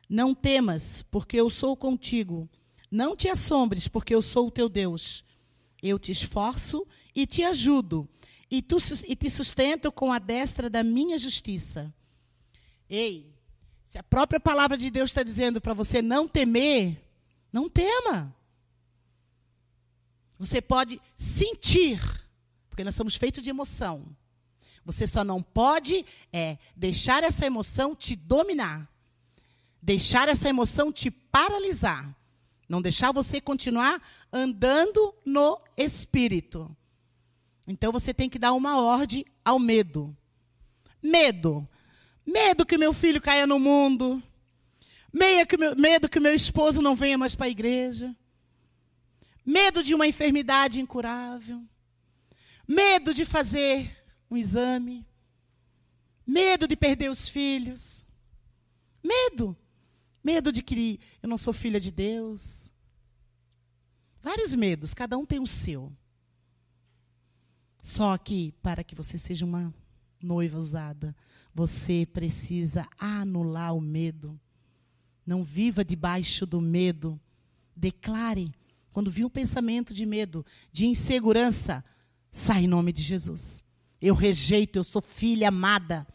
Não 0.09 0.35
temas, 0.35 1.03
porque 1.11 1.37
eu 1.37 1.49
sou 1.49 1.77
contigo. 1.77 2.49
Não 2.91 3.15
te 3.15 3.29
assombres, 3.29 3.87
porque 3.87 4.15
eu 4.15 4.21
sou 4.21 4.49
o 4.49 4.51
teu 4.51 4.69
Deus. 4.69 5.25
Eu 5.81 5.99
te 5.99 6.11
esforço 6.11 6.85
e 7.15 7.27
te 7.27 7.45
ajudo, 7.45 8.09
e, 8.51 8.61
tu, 8.61 8.79
e 9.07 9.17
te 9.17 9.31
sustento 9.31 9.93
com 9.93 10.13
a 10.13 10.19
destra 10.19 10.69
da 10.69 10.83
minha 10.83 11.19
justiça. 11.19 11.95
Ei, 12.89 13.33
se 13.85 13.97
a 13.97 14.03
própria 14.03 14.41
palavra 14.41 14.77
de 14.77 14.91
Deus 14.91 15.11
está 15.11 15.23
dizendo 15.23 15.61
para 15.61 15.73
você 15.73 16.03
não 16.03 16.29
temer, 16.29 17.01
não 17.53 17.69
tema. 17.69 18.35
Você 20.39 20.61
pode 20.61 21.01
sentir, 21.15 22.01
porque 22.69 22.85
nós 22.85 22.95
somos 22.95 23.15
feitos 23.15 23.43
de 23.43 23.51
emoção. 23.51 24.05
Você 24.85 25.07
só 25.07 25.23
não 25.23 25.43
pode 25.43 26.05
é, 26.33 26.59
deixar 26.75 27.23
essa 27.23 27.47
emoção 27.47 27.95
te 27.95 28.17
dominar. 28.17 28.89
Deixar 29.83 30.29
essa 30.29 30.49
emoção 30.49 30.93
te 30.93 31.11
paralisar. 31.11 32.15
Não 32.69 32.81
deixar 32.81 33.13
você 33.13 33.41
continuar 33.41 34.01
andando 34.33 35.15
no 35.25 35.61
espírito. 35.77 36.75
Então 37.67 37.93
você 37.93 38.15
tem 38.15 38.29
que 38.29 38.39
dar 38.39 38.53
uma 38.53 38.81
ordem 38.81 39.25
ao 39.45 39.59
medo. 39.59 40.17
Medo. 41.03 41.69
Medo 42.25 42.67
que 42.67 42.79
meu 42.79 42.93
filho 42.93 43.21
caia 43.21 43.47
no 43.47 43.59
mundo. 43.59 44.23
Medo 45.13 46.09
que 46.09 46.21
meu 46.21 46.35
esposo 46.35 46.81
não 46.81 46.95
venha 46.95 47.19
mais 47.19 47.35
para 47.35 47.47
a 47.47 47.51
igreja. 47.51 48.15
Medo 49.45 49.83
de 49.83 49.95
uma 49.95 50.07
enfermidade 50.07 50.81
incurável. 50.81 51.63
Medo 52.67 53.13
de 53.13 53.25
fazer 53.25 54.00
um 54.31 54.37
exame. 54.37 55.07
Medo 56.27 56.69
de 56.69 56.77
perder 56.77 57.11
os 57.11 57.29
filhos. 57.29 58.07
Medo. 59.03 59.57
Medo 60.23 60.53
de 60.53 60.63
que 60.63 61.01
eu 61.23 61.29
não 61.29 61.37
sou 61.37 61.53
filha 61.53 61.81
de 61.81 61.91
Deus. 61.91 62.71
Vários 64.23 64.55
medos, 64.55 64.95
cada 64.95 65.17
um 65.19 65.27
tem 65.27 65.41
o 65.41 65.47
seu. 65.47 65.93
Só 67.83 68.17
que 68.19 68.53
para 68.63 68.85
que 68.85 68.95
você 68.95 69.17
seja 69.17 69.47
uma 69.47 69.75
noiva 70.23 70.59
usada, 70.59 71.17
você 71.55 72.07
precisa 72.07 72.87
anular 72.99 73.75
o 73.75 73.81
medo. 73.81 74.39
Não 75.27 75.43
viva 75.43 75.85
debaixo 75.85 76.47
do 76.47 76.61
medo. 76.61 77.19
Declare. 77.75 78.53
Quando 78.93 79.11
vir 79.11 79.25
um 79.25 79.31
pensamento 79.31 79.95
de 79.95 80.05
medo, 80.05 80.45
de 80.71 80.87
insegurança, 80.87 81.83
sai 82.31 82.65
em 82.65 82.69
nome 82.69 82.93
de 82.93 83.03
Jesus. 83.03 83.63
Eu 84.01 84.15
rejeito, 84.15 84.79
eu 84.79 84.85
sou 84.85 85.03
filha 85.03 85.49
amada. 85.49 86.07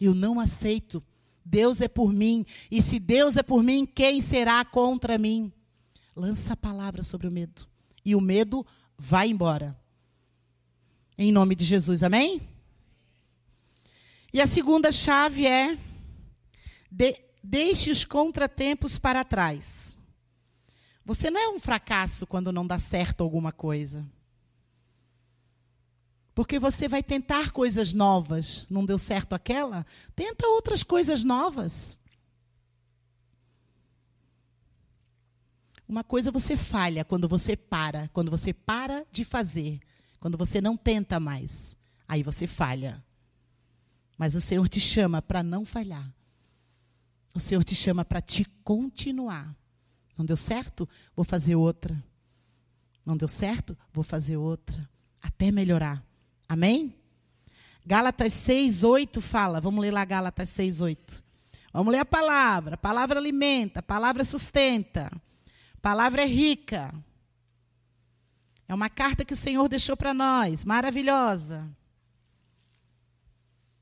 Eu 0.00 0.14
não 0.14 0.40
aceito. 0.40 1.02
Deus 1.44 1.80
é 1.80 1.88
por 1.88 2.12
mim. 2.12 2.44
E 2.70 2.82
se 2.82 2.98
Deus 2.98 3.36
é 3.36 3.42
por 3.42 3.62
mim, 3.62 3.86
quem 3.86 4.20
será 4.20 4.64
contra 4.64 5.16
mim? 5.16 5.52
Lança 6.14 6.54
a 6.54 6.56
palavra 6.56 7.02
sobre 7.02 7.26
o 7.26 7.30
medo. 7.30 7.66
E 8.04 8.14
o 8.14 8.20
medo 8.20 8.66
vai 8.96 9.28
embora. 9.28 9.78
Em 11.16 11.32
nome 11.32 11.54
de 11.54 11.64
Jesus, 11.64 12.02
amém? 12.02 12.40
E 14.32 14.40
a 14.40 14.46
segunda 14.46 14.92
chave 14.92 15.46
é: 15.46 15.78
de, 16.90 17.16
deixe 17.42 17.90
os 17.90 18.04
contratempos 18.04 18.98
para 18.98 19.24
trás. 19.24 19.96
Você 21.04 21.30
não 21.30 21.40
é 21.40 21.48
um 21.48 21.58
fracasso 21.58 22.26
quando 22.26 22.52
não 22.52 22.66
dá 22.66 22.78
certo 22.78 23.22
alguma 23.22 23.50
coisa. 23.50 24.06
Porque 26.38 26.56
você 26.56 26.86
vai 26.86 27.02
tentar 27.02 27.50
coisas 27.50 27.92
novas. 27.92 28.64
Não 28.70 28.86
deu 28.86 28.96
certo 28.96 29.32
aquela? 29.32 29.84
Tenta 30.14 30.46
outras 30.46 30.84
coisas 30.84 31.24
novas. 31.24 31.98
Uma 35.88 36.04
coisa 36.04 36.30
você 36.30 36.56
falha 36.56 37.04
quando 37.04 37.26
você 37.26 37.56
para, 37.56 38.06
quando 38.12 38.30
você 38.30 38.52
para 38.52 39.04
de 39.10 39.24
fazer, 39.24 39.80
quando 40.20 40.38
você 40.38 40.60
não 40.60 40.76
tenta 40.76 41.18
mais. 41.18 41.76
Aí 42.06 42.22
você 42.22 42.46
falha. 42.46 43.04
Mas 44.16 44.36
o 44.36 44.40
Senhor 44.40 44.68
te 44.68 44.78
chama 44.78 45.20
para 45.20 45.42
não 45.42 45.64
falhar. 45.64 46.08
O 47.34 47.40
Senhor 47.40 47.64
te 47.64 47.74
chama 47.74 48.04
para 48.04 48.20
te 48.20 48.44
continuar. 48.62 49.56
Não 50.16 50.24
deu 50.24 50.36
certo? 50.36 50.88
Vou 51.16 51.24
fazer 51.24 51.56
outra. 51.56 52.00
Não 53.04 53.16
deu 53.16 53.26
certo? 53.28 53.76
Vou 53.92 54.04
fazer 54.04 54.36
outra. 54.36 54.88
Até 55.20 55.50
melhorar. 55.50 56.06
Amém? 56.48 56.94
Gálatas 57.84 58.32
6, 58.32 58.84
8 58.84 59.20
fala. 59.20 59.60
Vamos 59.60 59.80
ler 59.82 59.90
lá 59.90 60.04
Gálatas 60.04 60.48
6, 60.50 60.80
8. 60.80 61.22
Vamos 61.72 61.92
ler 61.92 62.00
a 62.00 62.04
palavra. 62.04 62.74
A 62.74 62.78
palavra 62.78 63.18
alimenta, 63.18 63.80
a 63.80 63.82
palavra 63.82 64.24
sustenta. 64.24 65.10
A 65.74 65.80
palavra 65.80 66.22
é 66.22 66.26
rica. 66.26 66.94
É 68.66 68.74
uma 68.74 68.88
carta 68.90 69.24
que 69.24 69.32
o 69.32 69.36
Senhor 69.36 69.68
deixou 69.68 69.96
para 69.96 70.12
nós, 70.12 70.64
maravilhosa. 70.64 71.68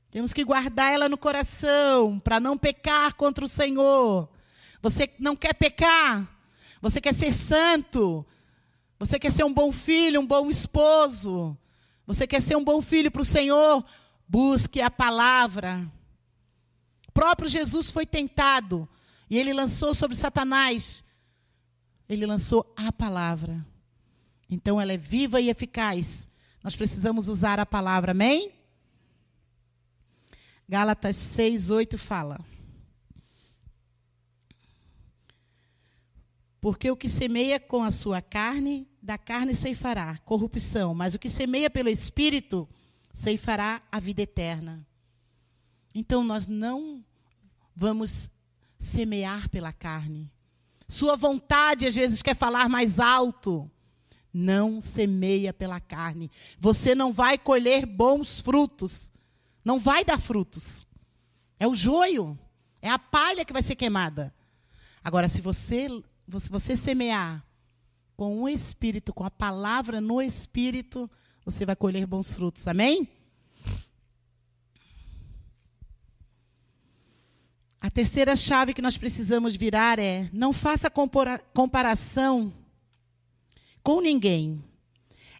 Temos 0.09 0.33
que 0.33 0.43
guardar 0.43 0.93
ela 0.93 1.09
no 1.09 1.17
coração 1.17 2.19
para 2.19 2.39
não 2.39 2.57
pecar 2.57 3.13
contra 3.15 3.43
o 3.43 3.47
Senhor. 3.47 4.29
Você 4.81 5.09
não 5.19 5.35
quer 5.35 5.53
pecar? 5.53 6.27
Você 6.81 7.01
quer 7.01 7.13
ser 7.13 7.33
santo? 7.33 8.25
Você 8.99 9.19
quer 9.19 9.31
ser 9.31 9.43
um 9.43 9.53
bom 9.53 9.71
filho, 9.71 10.21
um 10.21 10.25
bom 10.25 10.49
esposo? 10.49 11.57
Você 12.07 12.25
quer 12.25 12.41
ser 12.41 12.55
um 12.55 12.63
bom 12.63 12.81
filho 12.81 13.11
para 13.11 13.21
o 13.21 13.25
Senhor? 13.25 13.85
Busque 14.27 14.81
a 14.81 14.89
palavra. 14.89 15.87
O 17.07 17.11
próprio 17.11 17.47
Jesus 17.47 17.91
foi 17.91 18.07
tentado 18.07 18.89
e 19.29 19.37
ele 19.37 19.53
lançou 19.53 19.93
sobre 19.93 20.17
Satanás 20.17 21.03
ele 22.07 22.25
lançou 22.25 22.71
a 22.75 22.91
palavra. 22.91 23.65
Então 24.49 24.79
ela 24.79 24.93
é 24.93 24.97
viva 24.97 25.41
e 25.41 25.49
eficaz. 25.49 26.29
Nós 26.63 26.75
precisamos 26.75 27.27
usar 27.27 27.59
a 27.59 27.65
palavra, 27.65 28.11
amém? 28.11 28.51
Gálatas 30.67 31.15
6, 31.15 31.69
8 31.69 31.97
fala. 31.97 32.39
Porque 36.59 36.89
o 36.89 36.97
que 36.97 37.07
semeia 37.07 37.59
com 37.59 37.83
a 37.83 37.91
sua 37.91 38.21
carne, 38.21 38.87
da 39.07 39.17
carne 39.17 39.55
ceifará 39.55 40.17
corrupção, 40.25 40.93
mas 40.93 41.15
o 41.15 41.19
que 41.19 41.29
semeia 41.29 41.69
pelo 41.69 41.87
Espírito, 41.87 42.67
ceifará 43.13 43.81
a 43.89 44.01
vida 44.01 44.21
eterna. 44.21 44.85
Então 45.95 46.25
nós 46.25 46.45
não 46.45 47.01
vamos 47.73 48.29
semear 48.77 49.49
pela 49.49 49.71
carne. 49.71 50.29
Sua 50.89 51.15
vontade 51.15 51.87
às 51.87 51.95
vezes 51.95 52.21
quer 52.21 52.35
falar 52.35 52.67
mais 52.67 52.99
alto. 52.99 53.71
Não 54.33 54.81
semeia 54.81 55.53
pela 55.53 55.79
carne. 55.79 56.29
Você 56.59 56.93
não 56.93 57.13
vai 57.13 57.37
colher 57.37 57.85
bons 57.85 58.41
frutos. 58.41 59.09
Não 59.63 59.79
vai 59.79 60.03
dar 60.03 60.19
frutos. 60.19 60.85
É 61.57 61.65
o 61.65 61.73
joio. 61.73 62.37
É 62.81 62.89
a 62.89 62.99
palha 62.99 63.45
que 63.45 63.53
vai 63.53 63.63
ser 63.63 63.75
queimada. 63.75 64.35
Agora, 65.01 65.29
se 65.29 65.39
você, 65.39 65.87
você 66.27 66.75
semear 66.75 67.46
com 68.17 68.41
o 68.41 68.49
Espírito, 68.49 69.13
com 69.13 69.23
a 69.23 69.29
palavra 69.29 70.01
no 70.01 70.19
Espírito, 70.19 71.09
você 71.45 71.65
vai 71.65 71.75
colher 71.75 72.07
bons 72.07 72.33
frutos. 72.33 72.67
Amém? 72.67 73.07
A 77.79 77.91
terceira 77.91 78.35
chave 78.35 78.73
que 78.73 78.81
nós 78.81 78.97
precisamos 78.97 79.55
virar 79.55 79.99
é: 79.99 80.29
não 80.33 80.51
faça 80.51 80.91
comparação 81.53 82.51
com 83.83 84.01
ninguém. 84.01 84.63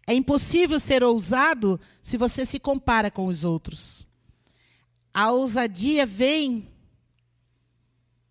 É 0.06 0.14
impossível 0.14 0.78
ser 0.78 1.02
ousado 1.02 1.78
se 2.00 2.16
você 2.16 2.46
se 2.46 2.60
compara 2.60 3.10
com 3.10 3.26
os 3.26 3.44
outros. 3.44 4.06
A 5.12 5.32
ousadia 5.32 6.06
vem 6.06 6.68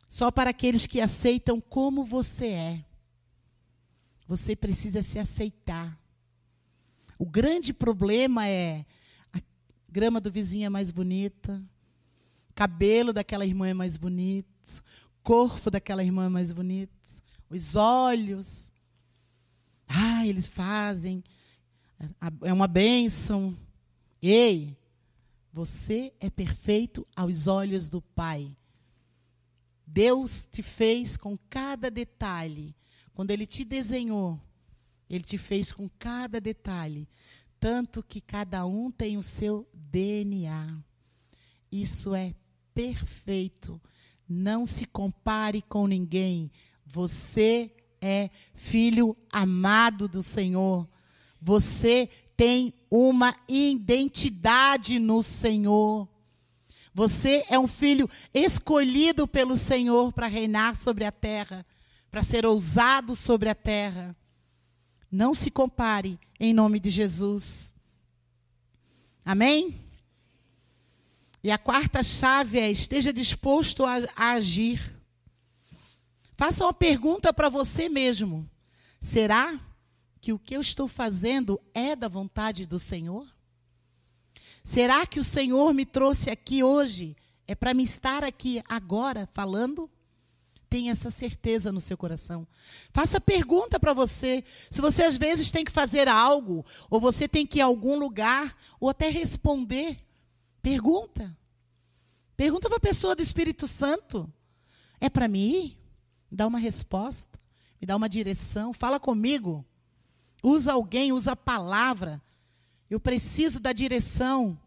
só 0.10 0.32
para 0.32 0.50
aqueles 0.52 0.88
que 0.88 1.02
aceitam 1.02 1.60
como 1.60 2.04
você 2.04 2.48
é. 2.48 2.84
Você 4.28 4.56
precisa 4.56 5.02
se 5.02 5.18
aceitar. 5.18 5.98
O 7.18 7.26
grande 7.26 7.74
problema 7.74 8.48
é 8.48 8.86
a 9.34 9.40
grama 9.90 10.20
do 10.20 10.32
vizinho 10.32 10.66
é 10.66 10.70
mais 10.70 10.92
bonita, 10.92 11.58
cabelo 12.54 13.14
daquela 13.14 13.46
irmã 13.46 13.68
é 13.70 13.74
mais 13.74 13.98
bonito, 13.98 14.84
corpo 15.24 15.72
daquela 15.72 16.04
irmã 16.04 16.26
é 16.26 16.30
mais 16.30 16.52
bonito, 16.52 16.92
os 17.50 17.76
olhos. 17.76 18.72
Ah, 19.88 20.28
eles 20.28 20.46
fazem. 20.46 21.24
É 22.42 22.52
uma 22.52 22.68
bênção. 22.68 23.56
Ei, 24.22 24.76
você 25.52 26.14
é 26.20 26.30
perfeito 26.30 27.08
aos 27.16 27.48
olhos 27.48 27.90
do 27.90 28.02
Pai. 28.02 28.56
Deus 29.86 30.46
te 30.52 30.62
fez 30.62 31.16
com 31.16 31.38
cada 31.50 31.90
detalhe. 31.90 32.76
Quando 33.18 33.32
Ele 33.32 33.48
te 33.48 33.66
desenhou, 33.66 34.40
Ele 35.10 35.24
te 35.24 35.40
fez 35.40 35.72
com 35.72 35.90
cada 35.98 36.40
detalhe. 36.40 37.10
Tanto 37.60 38.04
que 38.04 38.22
cada 38.22 38.64
um 38.68 38.92
tem 38.92 39.18
o 39.18 39.24
seu 39.24 39.68
DNA. 39.74 40.78
Isso 41.72 42.14
é 42.14 42.36
perfeito. 42.76 43.82
Não 44.30 44.68
se 44.68 44.86
compare 44.86 45.64
com 45.64 45.88
ninguém. 45.88 46.52
Você 46.86 47.72
é 48.00 48.30
filho 48.54 49.18
amado 49.32 50.08
do 50.08 50.22
Senhor. 50.22 50.88
Você 51.42 52.08
tem 52.38 52.72
uma 52.88 53.36
identidade 53.50 55.00
no 55.00 55.24
Senhor. 55.24 56.08
Você 56.94 57.44
é 57.50 57.58
um 57.58 57.68
filho 57.68 58.08
escolhido 58.32 59.28
pelo 59.28 59.58
Senhor 59.58 60.14
para 60.14 60.28
reinar 60.28 60.76
sobre 60.76 61.04
a 61.04 61.12
terra, 61.12 61.66
para 62.18 62.24
ser 62.24 62.48
ousado 62.48 63.16
sobre 63.16 63.48
a 63.48 63.54
terra. 63.54 64.16
Não 65.12 65.36
se 65.36 65.52
compare 65.52 66.20
em 66.40 66.52
nome 66.52 66.80
de 66.80 66.90
Jesus. 66.90 67.76
Amém? 69.24 69.80
E 71.44 71.52
a 71.52 71.60
quarta 71.60 72.02
chave 72.02 72.60
é: 72.60 72.72
esteja 72.72 73.14
disposto 73.14 73.86
a, 73.86 73.98
a 74.16 74.32
agir. 74.32 75.00
Faça 76.34 76.64
uma 76.64 76.74
pergunta 76.74 77.32
para 77.32 77.50
você 77.50 77.88
mesmo: 77.88 78.50
será 79.00 79.56
que 80.20 80.34
o 80.34 80.40
que 80.40 80.56
eu 80.56 80.62
estou 80.62 80.88
fazendo 80.88 81.62
é 81.72 81.96
da 81.96 82.08
vontade 82.08 82.66
do 82.66 82.80
Senhor? 82.80 83.32
Será 84.64 85.06
que 85.06 85.20
o 85.20 85.24
Senhor 85.24 85.72
me 85.72 85.86
trouxe 85.86 86.32
aqui 86.32 86.64
hoje 86.64 87.16
é 87.48 87.54
para 87.54 87.76
me 87.76 87.84
estar 87.84 88.24
aqui 88.24 88.60
agora 88.68 89.30
falando? 89.32 89.88
Tenha 90.70 90.92
essa 90.92 91.10
certeza 91.10 91.72
no 91.72 91.80
seu 91.80 91.98
coração. 91.98 92.48
Faça 92.92 93.22
pergunta 93.22 93.80
para 93.80 93.94
você. 93.94 94.44
Se 94.70 94.82
você 94.82 95.04
às 95.04 95.18
vezes 95.18 95.52
tem 95.52 95.64
que 95.64 95.72
fazer 95.72 96.08
algo, 96.08 96.66
ou 96.90 97.00
você 97.00 97.28
tem 97.28 97.46
que 97.46 97.60
ir 97.60 97.62
a 97.62 97.66
algum 97.66 97.98
lugar, 97.98 98.56
ou 98.80 98.90
até 98.90 99.10
responder, 99.10 99.98
Pergunta. 100.68 101.34
Pergunta 102.36 102.68
para 102.68 102.76
a 102.76 102.82
pessoa 102.82 103.16
do 103.16 103.22
Espírito 103.22 103.66
Santo. 103.66 104.30
É 105.00 105.10
para 105.10 105.26
mim? 105.26 105.78
Me 106.30 106.36
dá 106.36 106.46
uma 106.46 106.60
resposta, 106.60 107.40
me 107.80 107.88
dá 107.88 107.96
uma 107.96 108.10
direção, 108.10 108.74
fala 108.74 109.00
comigo. 109.00 109.66
Usa 110.44 110.74
alguém, 110.74 111.14
usa 111.14 111.32
a 111.32 111.36
palavra. 111.38 112.22
Eu 112.90 113.00
preciso 113.00 113.62
da 113.62 113.72
direção. 113.72 114.60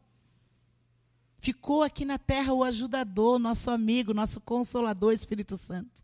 Ficou 1.40 1.82
aqui 1.82 2.04
na 2.04 2.18
terra 2.18 2.52
o 2.52 2.62
ajudador, 2.62 3.38
nosso 3.38 3.70
amigo, 3.70 4.12
nosso 4.12 4.42
consolador, 4.42 5.10
Espírito 5.14 5.56
Santo. 5.56 6.02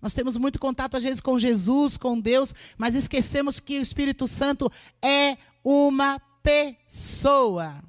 Nós 0.00 0.12
temos 0.12 0.36
muito 0.36 0.58
contato, 0.58 0.96
às 0.96 1.04
vezes, 1.04 1.20
com 1.20 1.38
Jesus, 1.38 1.96
com 1.96 2.18
Deus, 2.18 2.52
mas 2.76 2.96
esquecemos 2.96 3.60
que 3.60 3.78
o 3.78 3.82
Espírito 3.82 4.26
Santo 4.26 4.68
é 5.00 5.38
uma 5.62 6.20
pessoa. 6.42 7.80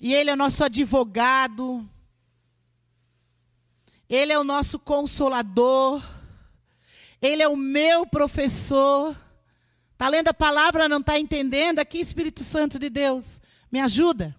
E 0.00 0.14
Ele 0.14 0.30
é 0.30 0.36
nosso 0.36 0.62
advogado. 0.62 1.84
Ele 4.08 4.32
é 4.32 4.38
o 4.38 4.44
nosso 4.44 4.78
consolador. 4.78 6.00
Ele 7.20 7.42
é 7.42 7.48
o 7.48 7.56
meu 7.56 8.06
professor. 8.06 9.16
Está 9.92 10.08
lendo 10.08 10.28
a 10.28 10.34
palavra, 10.34 10.88
não 10.88 10.98
está 11.00 11.18
entendendo? 11.18 11.80
Aqui, 11.80 11.98
Espírito 11.98 12.44
Santo 12.44 12.78
de 12.78 12.88
Deus, 12.88 13.40
me 13.72 13.80
ajuda. 13.80 14.37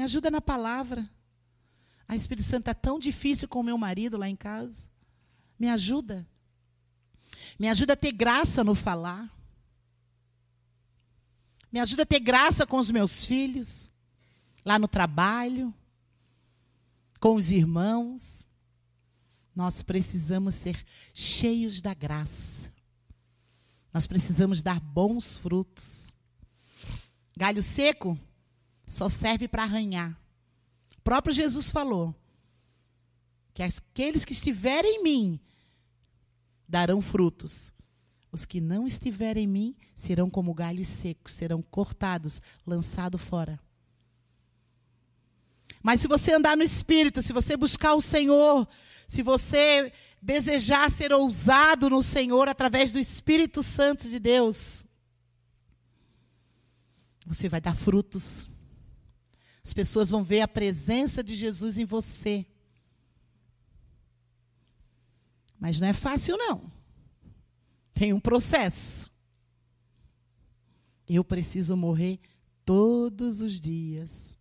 Me 0.00 0.04
ajuda 0.04 0.30
na 0.30 0.40
palavra. 0.40 1.06
A 2.08 2.16
Espírito 2.16 2.48
Santo 2.48 2.60
está 2.60 2.72
tão 2.72 2.98
difícil 2.98 3.46
com 3.46 3.60
o 3.60 3.62
meu 3.62 3.76
marido 3.76 4.16
lá 4.16 4.26
em 4.26 4.34
casa. 4.34 4.88
Me 5.58 5.68
ajuda. 5.68 6.26
Me 7.58 7.68
ajuda 7.68 7.92
a 7.92 7.96
ter 7.96 8.10
graça 8.10 8.64
no 8.64 8.74
falar. 8.74 9.30
Me 11.70 11.80
ajuda 11.80 12.04
a 12.04 12.06
ter 12.06 12.18
graça 12.18 12.66
com 12.66 12.78
os 12.78 12.90
meus 12.90 13.26
filhos 13.26 13.90
lá 14.64 14.78
no 14.78 14.88
trabalho, 14.88 15.70
com 17.20 17.34
os 17.34 17.50
irmãos. 17.50 18.48
Nós 19.54 19.82
precisamos 19.82 20.54
ser 20.54 20.82
cheios 21.12 21.82
da 21.82 21.92
graça. 21.92 22.72
Nós 23.92 24.06
precisamos 24.06 24.62
dar 24.62 24.80
bons 24.80 25.36
frutos. 25.36 26.10
Galho 27.36 27.62
seco 27.62 28.18
só 28.90 29.08
serve 29.08 29.46
para 29.46 29.62
arranhar. 29.62 30.20
O 30.98 31.00
próprio 31.02 31.32
Jesus 31.32 31.70
falou 31.70 32.12
que 33.54 33.62
aqueles 33.62 34.24
que 34.24 34.32
estiverem 34.32 34.96
em 34.96 35.02
mim 35.04 35.40
darão 36.68 37.00
frutos. 37.00 37.72
Os 38.32 38.44
que 38.44 38.60
não 38.60 38.88
estiverem 38.88 39.44
em 39.44 39.46
mim 39.46 39.76
serão 39.94 40.28
como 40.28 40.52
galhos 40.52 40.88
secos, 40.88 41.34
serão 41.34 41.62
cortados, 41.62 42.42
lançados 42.66 43.22
fora. 43.22 43.60
Mas 45.80 46.00
se 46.00 46.08
você 46.08 46.34
andar 46.34 46.56
no 46.56 46.64
Espírito, 46.64 47.22
se 47.22 47.32
você 47.32 47.56
buscar 47.56 47.94
o 47.94 48.02
Senhor, 48.02 48.68
se 49.06 49.22
você 49.22 49.92
desejar 50.20 50.90
ser 50.90 51.12
ousado 51.12 51.88
no 51.88 52.02
Senhor 52.02 52.48
através 52.48 52.90
do 52.90 52.98
Espírito 52.98 53.62
Santo 53.62 54.08
de 54.08 54.18
Deus, 54.18 54.84
você 57.24 57.48
vai 57.48 57.60
dar 57.60 57.76
frutos. 57.76 58.49
As 59.64 59.74
pessoas 59.74 60.10
vão 60.10 60.24
ver 60.24 60.40
a 60.40 60.48
presença 60.48 61.22
de 61.22 61.34
Jesus 61.34 61.78
em 61.78 61.84
você. 61.84 62.46
Mas 65.58 65.78
não 65.78 65.88
é 65.88 65.92
fácil, 65.92 66.36
não. 66.36 66.72
Tem 67.92 68.12
um 68.12 68.20
processo. 68.20 69.10
Eu 71.06 71.24
preciso 71.24 71.76
morrer 71.76 72.18
todos 72.64 73.40
os 73.40 73.60
dias 73.60 74.40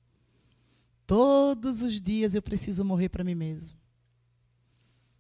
Todos 1.09 1.81
os 1.81 1.99
dias 1.99 2.35
eu 2.35 2.41
preciso 2.41 2.85
morrer 2.85 3.09
para 3.09 3.23
mim 3.23 3.33
mesmo. 3.33 3.75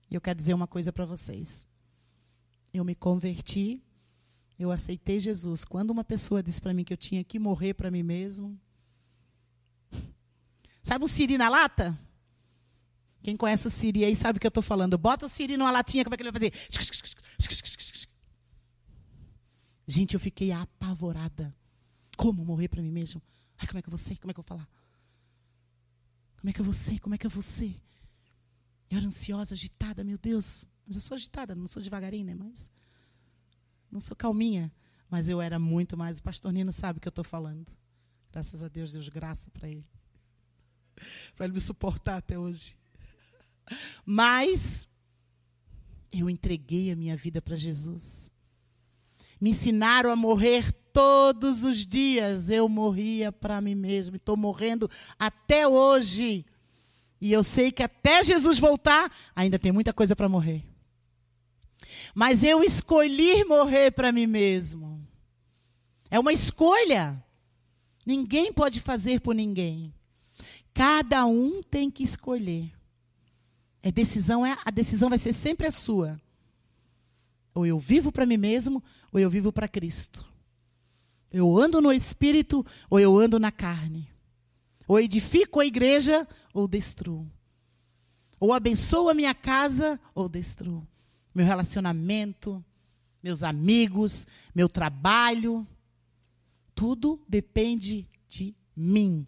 E 0.07 0.13
eu 0.13 0.21
quero 0.21 0.37
dizer 0.37 0.53
uma 0.53 0.67
coisa 0.67 0.93
para 0.93 1.03
vocês. 1.03 1.67
eu 2.71 2.85
me 2.85 2.93
converti, 2.93 3.81
eu 4.59 4.69
aceitei 4.69 5.19
Jesus. 5.19 5.65
Quando 5.65 5.89
uma 5.89 6.03
pessoa 6.03 6.43
disse 6.43 6.61
para 6.61 6.75
mim 6.75 6.83
que 6.83 6.93
eu 6.93 6.97
tinha 6.97 7.23
que 7.23 7.39
morrer 7.39 7.73
para 7.73 7.89
mim 7.89 8.03
mesmo. 8.03 8.55
Sabe 10.89 11.05
um 11.05 11.07
siri 11.07 11.37
na 11.37 11.47
lata? 11.47 11.95
Quem 13.21 13.37
conhece 13.37 13.67
o 13.67 13.69
siri 13.69 14.03
aí 14.03 14.15
sabe 14.15 14.37
o 14.37 14.39
que 14.39 14.47
eu 14.47 14.49
estou 14.49 14.63
falando. 14.63 14.97
Bota 14.97 15.27
o 15.27 15.29
siri 15.29 15.55
numa 15.55 15.69
latinha, 15.69 16.03
como 16.03 16.15
é 16.15 16.17
que 16.17 16.23
ele 16.23 16.31
vai 16.31 16.49
fazer? 16.49 16.51
Gente, 19.85 20.15
eu 20.15 20.19
fiquei 20.19 20.51
apavorada. 20.51 21.55
Como 22.17 22.43
morrer 22.43 22.69
para 22.69 22.81
mim 22.81 22.89
mesmo? 22.89 23.21
Ai, 23.59 23.67
como 23.67 23.77
é 23.77 23.83
que 23.83 23.87
eu 23.87 23.91
vou 23.91 23.99
ser? 23.99 24.17
Como 24.17 24.31
é 24.31 24.33
que 24.33 24.39
eu 24.39 24.43
vou 24.43 24.57
falar? 24.57 24.67
Como 26.39 26.49
é 26.49 26.53
que 26.53 26.59
eu 26.59 26.65
vou 26.65 26.73
ser? 26.73 26.97
Como 26.97 27.13
é 27.13 27.19
que 27.19 27.27
eu 27.27 27.29
vou 27.29 27.43
ser? 27.43 27.75
Eu 28.89 28.97
era 28.97 29.05
ansiosa, 29.05 29.53
agitada, 29.53 30.03
meu 30.03 30.17
Deus. 30.17 30.65
Mas 30.87 30.95
eu 30.95 31.03
sou 31.03 31.13
agitada, 31.13 31.53
não 31.53 31.67
sou 31.67 31.83
devagarinho, 31.83 32.25
né? 32.25 32.33
Mas 32.33 32.67
não 33.91 33.99
sou 33.99 34.17
calminha. 34.17 34.73
Mas 35.07 35.29
eu 35.29 35.39
era 35.39 35.59
muito 35.59 35.95
mais. 35.95 36.17
O 36.17 36.23
pastor 36.23 36.51
Nino 36.51 36.71
sabe 36.71 36.97
o 36.97 36.99
que 36.99 37.07
eu 37.07 37.11
estou 37.11 37.23
falando. 37.23 37.71
Graças 38.31 38.63
a 38.63 38.67
Deus, 38.67 38.93
Deus 38.93 39.07
graça 39.07 39.51
para 39.51 39.69
ele. 39.69 39.85
para 41.35 41.45
ele 41.45 41.53
me 41.53 41.61
suportar 41.61 42.17
até 42.17 42.37
hoje. 42.37 42.75
Mas 44.05 44.87
eu 46.11 46.29
entreguei 46.29 46.91
a 46.91 46.95
minha 46.95 47.15
vida 47.15 47.41
para 47.41 47.55
Jesus. 47.55 48.31
Me 49.39 49.51
ensinaram 49.51 50.11
a 50.11 50.15
morrer 50.15 50.71
todos 50.91 51.63
os 51.63 51.85
dias. 51.85 52.49
Eu 52.49 52.67
morria 52.67 53.31
para 53.31 53.61
mim 53.61 53.75
mesmo. 53.75 54.15
Estou 54.15 54.35
morrendo 54.35 54.89
até 55.17 55.67
hoje. 55.67 56.45
E 57.21 57.31
eu 57.31 57.43
sei 57.43 57.71
que 57.71 57.83
até 57.83 58.23
Jesus 58.23 58.59
voltar, 58.59 59.11
ainda 59.35 59.59
tem 59.59 59.71
muita 59.71 59.93
coisa 59.93 60.15
para 60.15 60.29
morrer. 60.29 60.63
Mas 62.13 62.43
eu 62.43 62.63
escolhi 62.63 63.43
morrer 63.43 63.91
para 63.91 64.11
mim 64.11 64.27
mesmo. 64.27 64.99
É 66.09 66.19
uma 66.19 66.33
escolha. 66.33 67.23
Ninguém 68.05 68.51
pode 68.51 68.79
fazer 68.79 69.21
por 69.21 69.35
ninguém. 69.35 69.93
Cada 70.79 71.25
um 71.25 71.61
tem 71.61 71.91
que 71.91 72.03
escolher. 72.03 72.71
É 73.83 73.91
decisão, 73.91 74.45
é, 74.45 74.57
a 74.63 74.71
decisão 74.71 75.09
vai 75.09 75.17
ser 75.17 75.33
sempre 75.33 75.67
a 75.67 75.71
sua. 75.71 76.17
Ou 77.53 77.65
eu 77.65 77.77
vivo 77.77 78.13
para 78.13 78.25
mim 78.25 78.37
mesmo, 78.37 78.81
ou 79.11 79.19
eu 79.19 79.29
vivo 79.29 79.51
para 79.51 79.67
Cristo. 79.67 80.25
Eu 81.29 81.57
ando 81.57 81.81
no 81.81 81.91
espírito, 81.91 82.65
ou 82.89 82.97
eu 82.97 83.17
ando 83.17 83.37
na 83.37 83.51
carne. 83.51 84.09
Ou 84.87 84.97
edifico 85.01 85.59
a 85.59 85.65
igreja, 85.65 86.25
ou 86.53 86.65
destruo. 86.65 87.29
Ou 88.39 88.53
abençoo 88.53 89.09
a 89.09 89.13
minha 89.13 89.35
casa, 89.35 89.99
ou 90.15 90.29
destruo. 90.29 90.87
Meu 91.35 91.45
relacionamento, 91.45 92.63
meus 93.21 93.43
amigos, 93.43 94.25
meu 94.55 94.69
trabalho. 94.69 95.67
Tudo 96.73 97.21
depende 97.27 98.07
de 98.29 98.55
mim. 98.73 99.27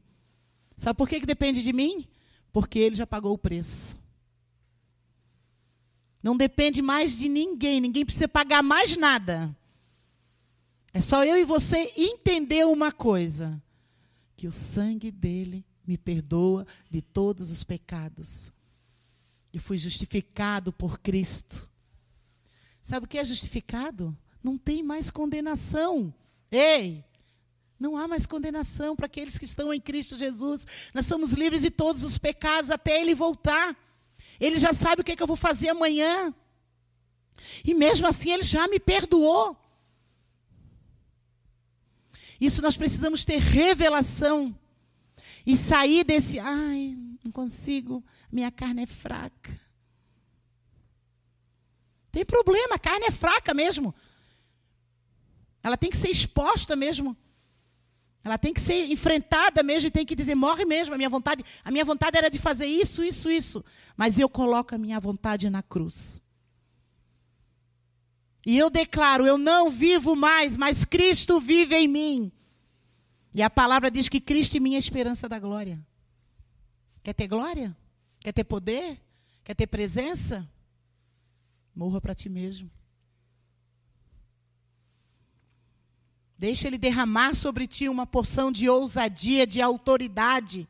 Sabe 0.82 0.98
por 0.98 1.08
que, 1.08 1.20
que 1.20 1.28
depende 1.28 1.62
de 1.62 1.72
mim? 1.72 2.08
Porque 2.52 2.80
ele 2.80 2.96
já 2.96 3.06
pagou 3.06 3.36
o 3.36 3.38
preço. 3.38 4.00
Não 6.24 6.36
depende 6.36 6.82
mais 6.82 7.20
de 7.20 7.30
ninguém, 7.30 7.80
ninguém 7.80 8.04
precisa 8.04 8.28
pagar 8.28 8.64
mais 8.64 8.98
nada. 8.98 9.56
É 10.92 11.00
só 11.00 11.24
eu 11.24 11.38
e 11.38 11.46
você 11.46 11.94
entender 11.96 12.66
uma 12.66 12.92
coisa: 12.92 13.62
que 14.36 14.48
o 14.48 14.52
sangue 14.52 15.12
dele 15.12 15.64
me 15.86 16.00
perdoa 16.00 16.66
de 16.90 17.00
todos 17.00 17.52
os 17.52 17.64
pecados. 17.64 18.52
Eu 19.54 19.62
fui 19.62 19.78
justificado 19.78 20.74
por 20.74 20.98
Cristo. 20.98 21.70
Sabe 22.82 23.06
o 23.06 23.08
que 23.08 23.20
é 23.20 23.24
justificado? 23.24 24.18
Não 24.44 24.58
tem 24.58 24.82
mais 24.82 25.12
condenação. 25.12 26.12
Ei! 26.50 27.06
Não 27.82 27.98
há 27.98 28.08
mais 28.08 28.28
condenação 28.28 28.96
para 28.96 29.08
aqueles 29.08 29.40
que 29.40 29.46
estão 29.46 29.74
em 29.74 29.82
Cristo 29.82 30.16
Jesus. 30.16 30.68
Nós 30.94 31.08
somos 31.08 31.32
livres 31.32 31.64
de 31.64 31.72
todos 31.72 32.04
os 32.04 32.20
pecados 32.20 32.70
até 32.70 33.02
Ele 33.02 33.16
voltar. 33.16 33.76
Ele 34.40 34.60
já 34.60 34.72
sabe 34.72 35.02
o 35.02 35.04
que, 35.04 35.14
é 35.14 35.16
que 35.16 35.24
eu 35.24 35.26
vou 35.26 35.36
fazer 35.36 35.70
amanhã. 35.70 36.32
E 37.66 37.74
mesmo 37.74 38.06
assim, 38.06 38.34
Ele 38.34 38.44
já 38.44 38.68
me 38.68 38.80
perdoou. 38.80 39.58
Isso 42.40 42.62
nós 42.62 42.78
precisamos 42.78 43.26
ter 43.26 43.40
revelação. 43.40 44.56
E 45.44 45.58
sair 45.58 46.04
desse, 46.04 46.38
ai, 46.38 46.96
não 47.24 47.32
consigo, 47.32 48.06
minha 48.32 48.52
carne 48.52 48.84
é 48.84 48.86
fraca. 48.86 49.60
Tem 52.12 52.24
problema, 52.24 52.76
a 52.76 52.80
carne 52.80 53.08
é 53.08 53.12
fraca 53.12 53.56
mesmo. 53.56 53.92
Ela 55.64 55.76
tem 55.76 55.90
que 55.90 55.98
ser 55.98 56.10
exposta 56.10 56.76
mesmo. 56.76 57.18
Ela 58.24 58.38
tem 58.38 58.54
que 58.54 58.60
ser 58.60 58.92
enfrentada 58.92 59.64
mesmo 59.64 59.88
e 59.88 59.92
tem 59.92 60.06
que 60.06 60.16
dizer, 60.16 60.36
morre 60.36 60.64
mesmo, 60.64 60.94
a 60.94 60.98
minha 60.98 61.10
vontade, 61.10 61.44
a 61.64 61.72
minha 61.72 61.84
vontade 61.84 62.18
era 62.18 62.30
de 62.30 62.38
fazer 62.38 62.68
isso, 62.68 63.04
isso, 63.04 63.32
isso, 63.32 63.66
mas 63.98 64.20
eu 64.20 64.30
coloco 64.30 64.76
a 64.76 64.78
minha 64.78 65.00
vontade 65.00 65.50
na 65.50 65.64
cruz. 65.64 66.22
E 68.46 68.58
eu 68.58 68.70
declaro, 68.70 69.26
eu 69.26 69.38
não 69.38 69.70
vivo 69.70 70.16
mais, 70.16 70.56
mas 70.56 70.86
Cristo 70.86 71.40
vive 71.40 71.76
em 71.76 71.88
mim. 71.88 72.32
E 73.34 73.42
a 73.42 73.50
palavra 73.50 73.90
diz 73.90 74.10
que 74.10 74.20
Cristo 74.20 74.58
é 74.58 74.76
a 74.76 74.80
esperança 74.80 75.28
da 75.28 75.40
glória. 75.40 75.80
Quer 77.04 77.14
ter 77.14 77.28
glória? 77.28 77.76
Quer 78.20 78.34
ter 78.34 78.44
poder? 78.44 79.00
Quer 79.44 79.56
ter 79.56 79.68
presença? 79.68 80.48
Morra 81.74 82.02
para 82.02 82.14
ti 82.14 82.30
mesmo. 82.30 82.70
Deixa 86.42 86.66
ele 86.66 86.80
derramar 86.80 87.36
sobre 87.36 87.68
ti 87.68 87.88
uma 87.88 88.08
porção 88.08 88.52
de 88.52 88.68
ousadia, 88.68 89.46
de 89.46 89.62
autoridade. 89.62 90.68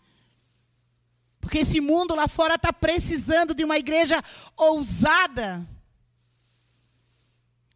Porque 1.39 1.59
esse 1.59 1.79
mundo 1.79 2.13
lá 2.13 2.27
fora 2.27 2.55
está 2.55 2.73
precisando 2.73 3.53
de 3.53 3.63
uma 3.63 3.77
igreja 3.77 4.21
ousada. 4.57 5.65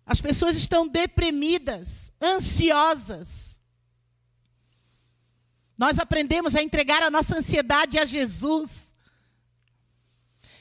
As 0.06 0.20
pessoas 0.20 0.58
estão 0.58 0.86
deprimidas, 0.86 2.12
ansiosas. 2.22 3.62
Nós 5.78 5.98
aprendemos 5.98 6.54
a 6.54 6.62
entregar 6.62 7.02
a 7.02 7.10
nossa 7.10 7.38
ansiedade 7.38 7.98
a 7.98 8.04
Jesus. 8.04 8.94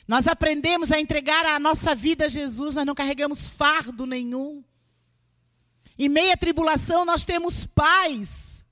Nós 0.06 0.28
aprendemos 0.28 0.92
a 0.92 1.00
entregar 1.00 1.44
a 1.46 1.58
nossa 1.58 1.96
vida 1.96 2.26
a 2.26 2.28
Jesus, 2.28 2.76
nós 2.76 2.86
não 2.86 2.94
carregamos 2.94 3.48
fardo 3.48 4.06
nenhum. 4.06 4.62
Em 5.98 6.08
meia 6.08 6.36
tribulação 6.36 7.04
nós 7.04 7.24
temos 7.24 7.66
paz. 7.66 8.64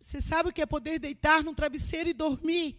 Você 0.00 0.20
sabe 0.20 0.50
o 0.50 0.52
que 0.52 0.62
é 0.62 0.66
poder 0.66 0.98
deitar 0.98 1.42
num 1.42 1.54
travesseiro 1.54 2.08
e 2.08 2.12
dormir? 2.12 2.78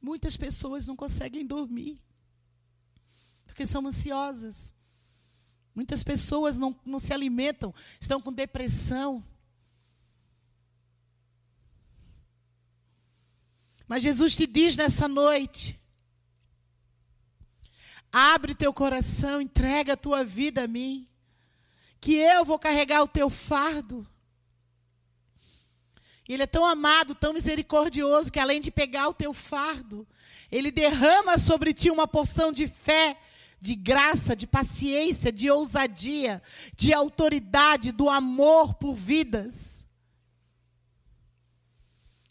Muitas 0.00 0.36
pessoas 0.36 0.86
não 0.86 0.96
conseguem 0.96 1.44
dormir, 1.44 2.00
porque 3.44 3.66
são 3.66 3.86
ansiosas. 3.86 4.74
Muitas 5.74 6.02
pessoas 6.02 6.56
não, 6.56 6.74
não 6.86 6.98
se 6.98 7.12
alimentam, 7.12 7.74
estão 8.00 8.20
com 8.20 8.32
depressão. 8.32 9.22
Mas 13.86 14.02
Jesus 14.02 14.34
te 14.34 14.46
diz 14.46 14.76
nessa 14.76 15.06
noite: 15.06 15.78
Abre 18.12 18.54
teu 18.54 18.72
coração, 18.72 19.40
entrega 19.40 19.92
a 19.92 19.96
tua 19.96 20.24
vida 20.24 20.64
a 20.64 20.66
mim, 20.66 21.08
que 22.00 22.14
eu 22.14 22.44
vou 22.44 22.58
carregar 22.58 23.02
o 23.02 23.08
teu 23.08 23.28
fardo. 23.28 24.06
E 26.28 26.32
ele 26.32 26.42
é 26.42 26.46
tão 26.46 26.64
amado, 26.64 27.14
tão 27.14 27.32
misericordioso, 27.32 28.32
que 28.32 28.40
além 28.40 28.60
de 28.60 28.70
pegar 28.70 29.08
o 29.08 29.14
teu 29.14 29.32
fardo, 29.32 30.06
ele 30.50 30.70
derrama 30.70 31.38
sobre 31.38 31.72
ti 31.72 31.90
uma 31.90 32.08
porção 32.08 32.52
de 32.52 32.66
fé, 32.66 33.16
de 33.60 33.74
graça, 33.74 34.34
de 34.34 34.46
paciência, 34.46 35.30
de 35.30 35.50
ousadia, 35.50 36.42
de 36.76 36.92
autoridade, 36.92 37.92
do 37.92 38.08
amor 38.08 38.74
por 38.74 38.94
vidas. 38.94 39.86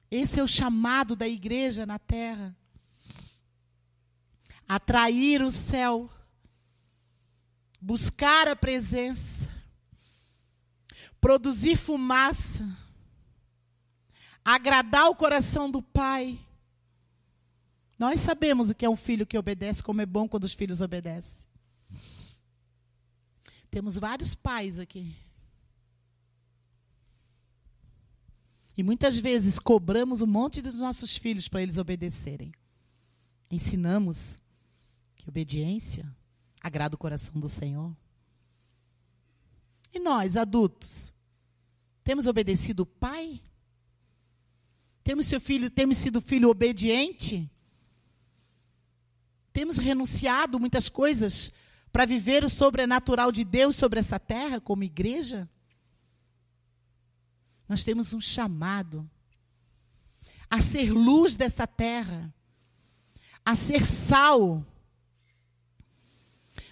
Esse 0.10 0.40
é 0.40 0.44
o 0.44 0.48
chamado 0.48 1.16
da 1.16 1.28
igreja 1.28 1.86
na 1.86 2.00
terra 2.00 2.56
atrair 4.68 5.42
o 5.42 5.52
céu, 5.52 6.10
buscar 7.80 8.48
a 8.48 8.56
presença, 8.56 9.50
produzir 11.22 11.76
fumaça, 11.76 12.68
agradar 14.44 15.10
o 15.10 15.16
coração 15.16 15.70
do 15.70 15.82
Pai. 15.82 16.40
Nós 17.98 18.20
sabemos 18.20 18.70
o 18.70 18.76
que 18.76 18.86
é 18.86 18.90
um 18.90 18.96
filho 18.96 19.26
que 19.26 19.38
obedece, 19.38 19.82
como 19.82 20.02
é 20.02 20.06
bom 20.06 20.28
quando 20.28 20.44
os 20.44 20.54
filhos 20.54 20.82
obedecem. 20.82 21.48
Temos 23.72 23.98
vários 23.98 24.36
pais 24.36 24.80
aqui. 24.80 25.16
E 28.78 28.84
muitas 28.84 29.18
vezes 29.18 29.58
cobramos 29.58 30.22
um 30.22 30.28
monte 30.28 30.62
dos 30.62 30.80
nossos 30.80 31.16
filhos 31.16 31.48
para 31.48 31.62
eles 31.62 31.78
obedecerem. 31.78 32.52
Ensinamos 33.50 34.38
Que 35.26 35.30
obediência 35.30 36.06
agrada 36.62 36.94
o 36.94 37.00
coração 37.00 37.40
do 37.40 37.50
Senhor. 37.50 37.98
E 39.92 40.00
nós, 40.00 40.38
adultos, 40.38 41.16
temos 42.04 42.28
obedecido 42.28 42.84
o 42.84 42.86
pai? 42.86 43.42
Temos 45.04 45.26
seu 45.26 45.42
filho, 45.42 45.72
temos 45.72 45.98
sido 45.98 46.22
filho 46.22 46.48
obediente? 46.48 47.50
Temos 49.52 49.80
renunciado 49.80 50.60
muitas 50.60 50.90
coisas 50.90 51.52
para 51.92 52.06
viver 52.06 52.44
o 52.44 52.50
sobrenatural 52.50 53.32
de 53.32 53.44
Deus 53.44 53.76
sobre 53.76 54.00
essa 54.00 54.20
terra 54.20 54.62
como 54.62 54.84
igreja? 54.84 55.50
Nós 57.68 57.84
temos 57.84 58.14
um 58.14 58.22
chamado 58.22 59.10
a 60.48 60.62
ser 60.62 60.92
luz 60.92 61.36
dessa 61.36 61.66
terra, 61.66 62.32
a 63.44 63.56
ser 63.56 63.84
sal. 63.84 64.64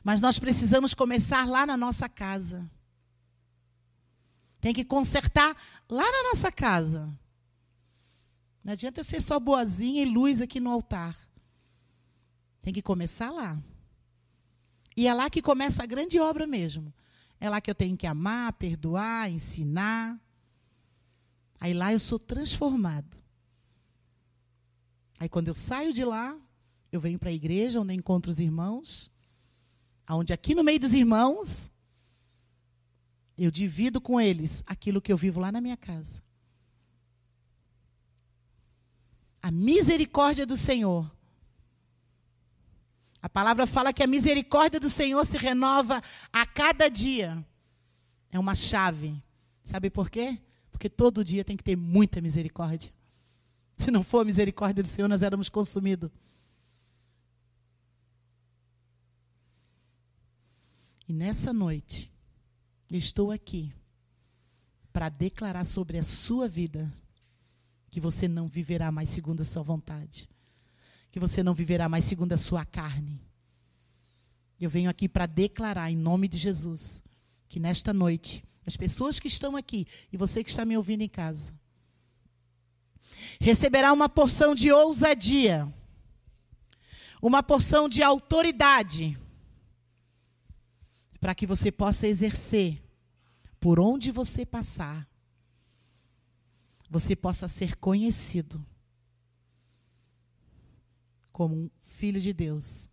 Mas 0.03 0.19
nós 0.19 0.37
precisamos 0.37 0.93
começar 0.93 1.47
lá 1.47 1.65
na 1.65 1.77
nossa 1.77 2.09
casa. 2.09 2.69
Tem 4.59 4.73
que 4.73 4.83
consertar 4.83 5.55
lá 5.89 6.03
na 6.03 6.29
nossa 6.29 6.51
casa. 6.51 7.11
Não 8.63 8.73
adianta 8.73 8.99
eu 8.99 9.03
ser 9.03 9.21
só 9.21 9.39
boazinha 9.39 10.01
e 10.01 10.05
luz 10.05 10.41
aqui 10.41 10.59
no 10.59 10.69
altar. 10.69 11.17
Tem 12.61 12.73
que 12.73 12.81
começar 12.81 13.29
lá. 13.29 13.61
E 14.95 15.07
é 15.07 15.13
lá 15.13 15.29
que 15.29 15.41
começa 15.41 15.83
a 15.83 15.85
grande 15.85 16.19
obra 16.19 16.45
mesmo. 16.45 16.93
É 17.39 17.49
lá 17.49 17.59
que 17.59 17.69
eu 17.69 17.75
tenho 17.75 17.97
que 17.97 18.07
amar, 18.07 18.53
perdoar, 18.53 19.29
ensinar. 19.29 20.19
Aí 21.59 21.73
lá 21.73 21.91
eu 21.91 21.99
sou 21.99 22.19
transformado. 22.19 23.17
Aí 25.19 25.27
quando 25.27 25.47
eu 25.47 25.53
saio 25.53 25.93
de 25.93 26.03
lá, 26.03 26.37
eu 26.91 26.99
venho 26.99 27.19
para 27.19 27.29
a 27.29 27.33
igreja 27.33 27.81
onde 27.81 27.93
encontro 27.93 28.29
os 28.31 28.39
irmãos, 28.39 29.11
aonde 30.07 30.33
aqui 30.33 30.53
no 30.53 30.63
meio 30.63 30.79
dos 30.79 30.93
irmãos 30.93 31.71
eu 33.37 33.49
divido 33.49 33.99
com 33.99 34.19
eles 34.19 34.63
aquilo 34.67 35.01
que 35.01 35.11
eu 35.11 35.17
vivo 35.17 35.39
lá 35.39 35.51
na 35.51 35.61
minha 35.61 35.77
casa. 35.77 36.21
A 39.41 39.51
misericórdia 39.51 40.45
do 40.45 40.55
Senhor. 40.55 41.11
A 43.21 43.29
palavra 43.29 43.65
fala 43.65 43.93
que 43.93 44.03
a 44.03 44.07
misericórdia 44.07 44.79
do 44.79 44.89
Senhor 44.89 45.25
se 45.25 45.37
renova 45.37 46.01
a 46.31 46.45
cada 46.45 46.89
dia. 46.89 47.43
É 48.31 48.39
uma 48.39 48.55
chave. 48.55 49.21
Sabe 49.63 49.89
por 49.89 50.09
quê? 50.09 50.39
Porque 50.71 50.89
todo 50.89 51.23
dia 51.23 51.43
tem 51.43 51.57
que 51.57 51.63
ter 51.63 51.75
muita 51.75 52.21
misericórdia. 52.21 52.91
Se 53.75 53.89
não 53.89 54.03
for 54.03 54.19
a 54.19 54.25
misericórdia 54.25 54.83
do 54.83 54.89
Senhor, 54.89 55.07
nós 55.07 55.23
éramos 55.23 55.49
consumidos. 55.49 56.11
E 61.07 61.13
nessa 61.13 61.51
noite, 61.51 62.11
estou 62.89 63.31
aqui 63.31 63.73
para 64.91 65.09
declarar 65.09 65.65
sobre 65.65 65.97
a 65.97 66.03
sua 66.03 66.47
vida 66.47 66.91
que 67.89 67.99
você 67.99 68.27
não 68.27 68.47
viverá 68.47 68.91
mais 68.91 69.09
segundo 69.09 69.41
a 69.41 69.45
sua 69.45 69.63
vontade, 69.63 70.29
que 71.11 71.19
você 71.19 71.43
não 71.43 71.53
viverá 71.53 71.89
mais 71.89 72.05
segundo 72.05 72.33
a 72.33 72.37
sua 72.37 72.65
carne. 72.65 73.19
Eu 74.59 74.69
venho 74.69 74.89
aqui 74.89 75.09
para 75.09 75.25
declarar 75.25 75.91
em 75.91 75.97
nome 75.97 76.27
de 76.27 76.37
Jesus 76.37 77.03
que 77.49 77.59
nesta 77.59 77.91
noite 77.93 78.43
as 78.65 78.77
pessoas 78.77 79.19
que 79.19 79.27
estão 79.27 79.57
aqui 79.57 79.85
e 80.11 80.17
você 80.17 80.43
que 80.43 80.49
está 80.49 80.63
me 80.63 80.77
ouvindo 80.77 81.01
em 81.01 81.09
casa 81.09 81.53
receberá 83.39 83.91
uma 83.91 84.07
porção 84.07 84.55
de 84.55 84.71
ousadia, 84.71 85.71
uma 87.21 87.43
porção 87.43 87.89
de 87.89 88.01
autoridade 88.01 89.17
para 91.23 91.33
que 91.33 91.47
você 91.47 91.71
possa 91.71 92.05
exercer 92.05 92.83
por 93.57 93.79
onde 93.79 94.11
você 94.11 94.45
passar, 94.45 95.09
você 96.89 97.15
possa 97.15 97.47
ser 97.47 97.77
conhecido 97.77 98.61
como 101.31 101.55
um 101.55 101.69
filho 101.81 102.19
de 102.19 102.33
Deus. 102.33 102.89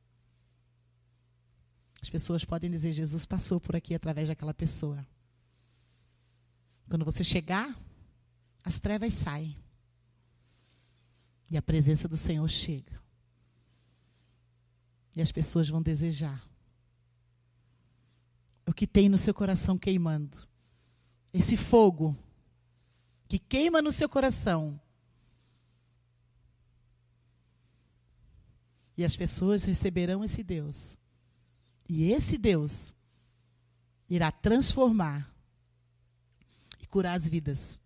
As 2.01 2.09
pessoas 2.09 2.45
podem 2.45 2.71
dizer: 2.71 2.93
Jesus 2.93 3.27
passou 3.27 3.59
por 3.59 3.75
aqui 3.75 3.97
através 3.97 4.29
daquela 4.29 4.55
pessoa. 4.55 5.05
Quando 6.89 7.05
você 7.05 7.25
chegar, 7.25 7.77
as 8.63 8.79
trevas 8.79 9.13
saem. 9.13 9.57
E 11.51 11.57
a 11.57 11.63
presença 11.63 12.07
do 12.07 12.17
Senhor 12.17 12.49
chega. 12.49 13.03
E 15.17 15.21
as 15.21 15.33
pessoas 15.33 15.69
vão 15.69 15.83
desejar 15.83 16.49
o 18.71 18.73
que 18.73 18.87
tem 18.87 19.09
no 19.09 19.19
seu 19.19 19.35
coração 19.35 19.77
queimando. 19.77 20.47
Esse 21.35 21.57
fogo 21.57 22.17
que 23.27 23.37
queima 23.37 23.83
no 23.83 23.91
seu 23.91 24.09
coração. 24.09 24.81
E 28.97 29.05
as 29.05 29.17
pessoas 29.17 29.65
receberão 29.65 30.23
esse 30.23 30.45
Deus. 30.45 30.97
E 31.89 32.13
esse 32.13 32.39
Deus 32.39 32.95
irá 34.09 34.31
transformar 34.31 35.35
e 36.81 36.87
curar 36.87 37.17
as 37.17 37.27
vidas 37.27 37.81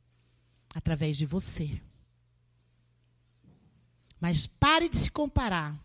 através 0.75 1.17
de 1.17 1.25
você. 1.25 1.81
Mas 4.21 4.47
pare 4.47 4.91
de 4.91 4.99
se 4.99 5.11
comparar. 5.11 5.83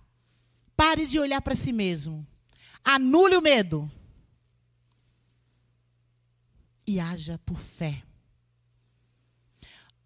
Pare 0.76 1.08
de 1.08 1.18
olhar 1.18 1.42
para 1.42 1.56
si 1.56 1.72
mesmo. 1.72 2.28
Anule 2.84 3.38
o 3.38 3.42
medo 3.42 3.90
e 6.90 7.00
haja 7.00 7.38
por 7.46 7.60
fé. 7.60 8.02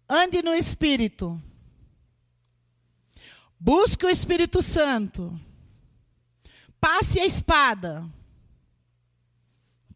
Ande 0.06 0.42
no 0.42 0.52
Espírito. 0.52 1.42
Busque 3.58 4.04
o 4.04 4.10
Espírito 4.10 4.60
Santo. 4.60 5.40
Passe 6.78 7.18
a 7.18 7.24
espada. 7.24 8.06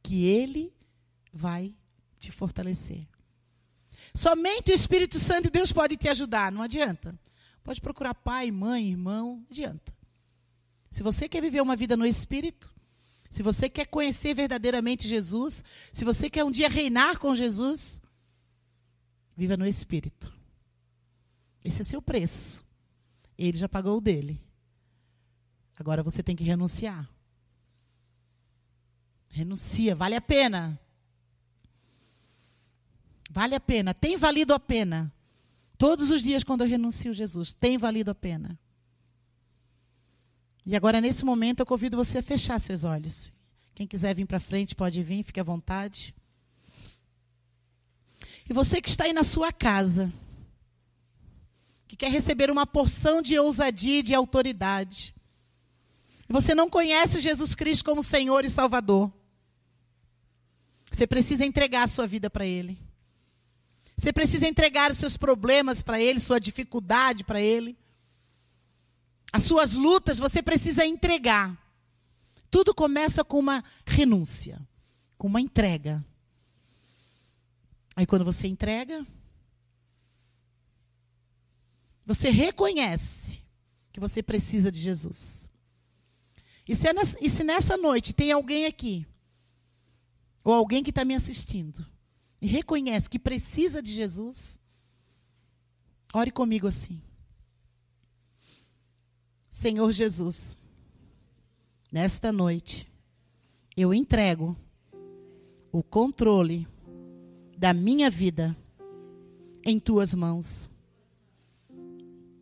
Que 0.03 0.25
ele 0.25 0.73
vai 1.31 1.77
te 2.19 2.33
fortalecer. 2.33 3.07
Somente 4.15 4.73
o 4.73 4.75
Espírito 4.75 5.21
Santo 5.21 5.43
de 5.43 5.51
Deus 5.51 5.71
pode 5.71 5.95
te 5.95 6.09
ajudar, 6.09 6.51
não 6.51 6.63
adianta. 6.63 7.15
Pode 7.63 7.83
procurar 7.83 8.15
pai, 8.15 8.51
mãe, 8.51 8.89
irmão, 8.89 9.45
adianta. 9.51 9.95
Se 10.91 11.03
você 11.03 11.29
quer 11.29 11.43
viver 11.43 11.61
uma 11.61 11.77
vida 11.77 11.99
no 11.99 12.07
Espírito, 12.07 12.73
se 13.29 13.43
você 13.43 13.69
quer 13.69 13.87
conhecer 13.87 14.35
verdadeiramente 14.35 15.07
Jesus, 15.07 15.63
se 15.93 16.05
você 16.05 16.31
quer 16.31 16.45
um 16.45 16.51
dia 16.51 16.69
reinar 16.69 17.19
com 17.19 17.35
Jesus, 17.35 18.01
viva 19.37 19.57
no 19.57 19.67
Espírito. 19.67 20.33
Esse 21.65 21.83
é 21.83 21.85
seu 21.85 22.01
preço. 22.01 22.65
Ele 23.37 23.57
já 23.57 23.69
pagou 23.69 23.99
o 23.99 24.01
dele. 24.01 24.41
Agora 25.77 26.03
você 26.03 26.23
tem 26.23 26.35
que 26.35 26.43
renunciar. 26.43 27.09
Renuncia, 29.29 29.95
vale 29.95 30.17
a 30.17 30.21
pena. 30.21 30.81
Vale 33.31 33.55
a 33.55 33.61
pena, 33.61 33.93
tem 33.93 34.17
valido 34.17 34.55
a 34.55 34.59
pena. 34.59 35.13
Todos 35.77 36.11
os 36.11 36.23
dias 36.23 36.43
quando 36.43 36.63
eu 36.63 36.67
renuncio 36.67 37.13
Jesus, 37.13 37.53
tem 37.53 37.77
valido 37.77 38.11
a 38.11 38.15
pena. 38.15 38.59
E 40.65 40.77
agora, 40.77 41.01
nesse 41.01 41.25
momento, 41.25 41.61
eu 41.61 41.67
convido 41.67 41.97
você 41.97 42.19
a 42.19 42.23
fechar 42.23 42.61
seus 42.61 42.85
olhos. 42.85 43.33
Quem 43.75 43.87
quiser 43.87 44.15
vir 44.15 44.27
para 44.27 44.41
frente, 44.41 44.75
pode 44.75 45.03
vir, 45.03 45.23
fique 45.23 45.41
à 45.41 45.45
vontade. 45.45 46.15
E 48.49 48.53
você 48.53 48.81
que 48.81 48.89
está 48.89 49.05
aí 49.05 49.13
na 49.13 49.25
sua 49.25 49.53
casa, 49.53 50.13
que 51.87 51.97
quer 51.97 52.11
receber 52.11 52.51
uma 52.51 52.67
porção 52.67 53.23
de 53.23 53.39
ousadia 53.39 54.01
e 54.01 54.03
de 54.03 54.15
autoridade, 54.15 55.15
e 56.29 56.33
você 56.33 56.55
não 56.55 56.69
conhece 56.69 57.21
Jesus 57.21 57.55
Cristo 57.55 57.85
como 57.85 58.03
Senhor 58.03 58.45
e 58.45 58.51
Salvador, 58.51 59.13
você 60.91 61.07
precisa 61.07 61.45
entregar 61.45 61.85
a 61.85 61.89
sua 61.89 62.07
vida 62.07 62.29
para 62.29 62.45
Ele. 62.47 62.79
Você 63.97 64.13
precisa 64.13 64.47
entregar 64.47 64.91
os 64.91 64.99
seus 64.99 65.17
problemas 65.17 65.83
para 65.83 66.01
Ele, 66.01 66.21
sua 66.21 66.39
dificuldade 66.39 67.25
para 67.25 67.41
Ele. 67.41 67.77
As 69.33 69.43
suas 69.43 69.75
lutas 69.75 70.19
você 70.19 70.43
precisa 70.43 70.85
entregar. 70.85 71.57
Tudo 72.51 72.75
começa 72.75 73.23
com 73.23 73.39
uma 73.39 73.63
renúncia, 73.87 74.61
com 75.17 75.27
uma 75.27 75.41
entrega. 75.41 76.05
Aí 77.95 78.07
quando 78.07 78.25
você 78.25 78.47
entrega, 78.47 79.07
você 82.07 82.31
reconhece 82.31 83.43
que 83.93 84.01
você 84.01 84.23
precisa 84.23 84.71
de 84.71 84.81
Jesus. 84.81 85.51
E 86.67 86.75
se, 86.75 86.87
é 86.87 86.93
e 87.21 87.29
se 87.29 87.43
nessa 87.43 87.77
noite 87.77 88.15
tem 88.15 88.31
alguém 88.31 88.67
aqui, 88.67 89.07
ou 90.45 90.53
alguém 90.53 90.83
que 90.83 90.91
está 90.91 91.05
me 91.05 91.15
assistindo, 91.15 91.85
e 92.41 92.47
reconhece 92.47 93.11
que 93.11 93.19
precisa 93.19 93.83
de 93.83 93.93
Jesus, 93.93 94.61
ore 96.15 96.31
comigo 96.31 96.67
assim. 96.67 97.03
Senhor 99.59 99.91
Jesus, 99.91 100.57
nesta 101.91 102.31
noite, 102.31 102.89
eu 103.77 103.93
entrego 103.93 104.57
o 105.73 105.83
controle 105.83 106.65
da 107.57 107.75
minha 107.75 108.09
vida 108.09 108.57
em 109.65 109.81
tuas 109.81 110.15
mãos. 110.15 110.71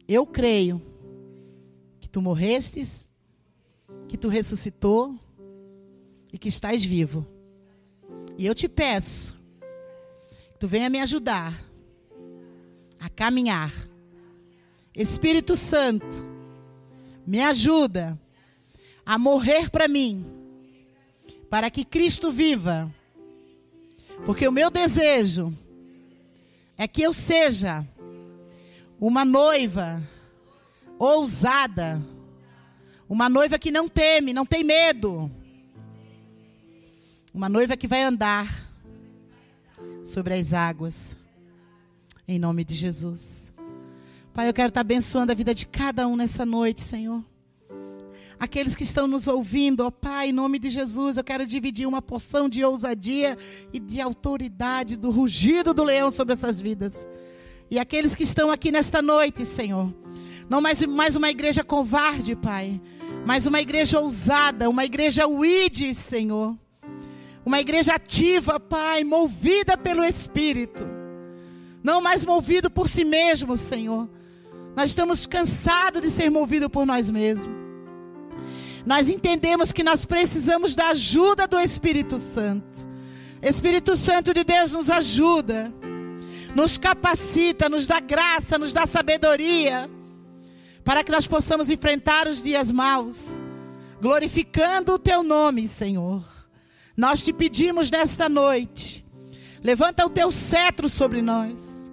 Eu 0.06 0.26
creio 0.26 0.82
que 2.00 2.06
tu 2.06 2.20
morrestes, 2.20 3.08
que 4.08 4.18
tu 4.18 4.28
ressuscitou 4.28 5.18
e 6.30 6.36
que 6.36 6.50
estás 6.50 6.84
vivo. 6.84 7.26
E 8.36 8.44
eu 8.44 8.54
te 8.54 8.68
peço 8.68 9.34
que 10.52 10.58
tu 10.58 10.68
venha 10.68 10.90
me 10.90 11.00
ajudar 11.00 11.64
a 13.00 13.08
caminhar. 13.08 13.72
Espírito 14.94 15.56
Santo, 15.56 16.35
me 17.26 17.40
ajuda 17.40 18.18
a 19.04 19.18
morrer 19.18 19.70
para 19.70 19.88
mim, 19.88 20.24
para 21.50 21.70
que 21.70 21.84
Cristo 21.84 22.30
viva. 22.30 22.92
Porque 24.24 24.46
o 24.46 24.52
meu 24.52 24.70
desejo 24.70 25.52
é 26.76 26.86
que 26.86 27.02
eu 27.02 27.12
seja 27.12 27.86
uma 29.00 29.24
noiva 29.24 30.02
ousada, 30.98 32.02
uma 33.08 33.28
noiva 33.28 33.58
que 33.58 33.70
não 33.70 33.88
teme, 33.88 34.32
não 34.32 34.46
tem 34.46 34.64
medo, 34.64 35.30
uma 37.34 37.48
noiva 37.48 37.76
que 37.76 37.86
vai 37.86 38.02
andar 38.02 38.66
sobre 40.02 40.34
as 40.34 40.52
águas, 40.52 41.16
em 42.26 42.38
nome 42.38 42.64
de 42.64 42.74
Jesus. 42.74 43.55
Pai, 44.36 44.50
eu 44.50 44.52
quero 44.52 44.68
estar 44.68 44.82
abençoando 44.82 45.32
a 45.32 45.34
vida 45.34 45.54
de 45.54 45.66
cada 45.66 46.06
um 46.06 46.14
nessa 46.14 46.44
noite, 46.44 46.82
Senhor. 46.82 47.24
Aqueles 48.38 48.76
que 48.76 48.82
estão 48.82 49.06
nos 49.06 49.26
ouvindo, 49.26 49.80
ó 49.80 49.90
Pai, 49.90 50.28
em 50.28 50.32
nome 50.32 50.58
de 50.58 50.68
Jesus, 50.68 51.16
eu 51.16 51.24
quero 51.24 51.46
dividir 51.46 51.88
uma 51.88 52.02
porção 52.02 52.46
de 52.46 52.62
ousadia 52.62 53.38
e 53.72 53.80
de 53.80 53.98
autoridade 53.98 54.94
do 54.94 55.08
rugido 55.08 55.72
do 55.72 55.82
leão 55.82 56.10
sobre 56.10 56.34
essas 56.34 56.60
vidas. 56.60 57.08
E 57.70 57.78
aqueles 57.78 58.14
que 58.14 58.24
estão 58.24 58.50
aqui 58.50 58.70
nesta 58.70 59.00
noite, 59.00 59.46
Senhor, 59.46 59.90
não 60.50 60.60
mais, 60.60 60.82
mais 60.82 61.16
uma 61.16 61.30
igreja 61.30 61.64
covarde, 61.64 62.36
Pai, 62.36 62.78
mas 63.24 63.46
uma 63.46 63.62
igreja 63.62 64.00
ousada, 64.00 64.68
uma 64.68 64.84
igreja 64.84 65.26
uide, 65.26 65.94
Senhor. 65.94 66.54
Uma 67.42 67.58
igreja 67.58 67.94
ativa, 67.94 68.60
Pai, 68.60 69.02
movida 69.02 69.78
pelo 69.78 70.04
Espírito. 70.04 70.86
Não 71.82 72.02
mais 72.02 72.22
movido 72.26 72.70
por 72.70 72.86
si 72.86 73.02
mesmo, 73.02 73.56
Senhor. 73.56 74.06
Nós 74.76 74.90
estamos 74.90 75.26
cansados 75.26 76.02
de 76.02 76.10
ser 76.10 76.30
movidos 76.30 76.68
por 76.68 76.86
nós 76.86 77.10
mesmos 77.10 77.66
nós 78.86 79.08
entendemos 79.08 79.72
que 79.72 79.82
nós 79.82 80.04
precisamos 80.04 80.76
da 80.76 80.90
ajuda 80.90 81.48
do 81.48 81.58
Espírito 81.58 82.18
Santo. 82.18 82.86
Espírito 83.42 83.96
Santo 83.96 84.32
de 84.32 84.44
Deus 84.44 84.70
nos 84.70 84.88
ajuda, 84.88 85.74
nos 86.54 86.78
capacita, 86.78 87.68
nos 87.68 87.88
dá 87.88 87.98
graça, 87.98 88.56
nos 88.56 88.72
dá 88.72 88.86
sabedoria, 88.86 89.90
para 90.84 91.02
que 91.02 91.10
nós 91.10 91.26
possamos 91.26 91.68
enfrentar 91.68 92.28
os 92.28 92.40
dias 92.40 92.70
maus, 92.70 93.42
glorificando 94.00 94.92
o 94.92 94.98
Teu 95.00 95.24
nome, 95.24 95.66
Senhor. 95.66 96.22
Nós 96.96 97.24
te 97.24 97.32
pedimos 97.32 97.90
nesta 97.90 98.28
noite, 98.28 99.04
levanta 99.64 100.06
o 100.06 100.10
Teu 100.10 100.30
cetro 100.30 100.88
sobre 100.88 101.20
nós, 101.20 101.90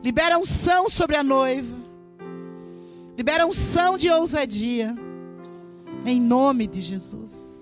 libera 0.00 0.38
unção 0.38 0.88
sobre 0.88 1.16
a 1.16 1.24
noiva, 1.24 1.79
libera 3.20 3.46
unção 3.46 3.98
de 3.98 4.08
ousadia. 4.08 4.96
Em 6.06 6.18
nome 6.18 6.66
de 6.66 6.80
Jesus. 6.80 7.59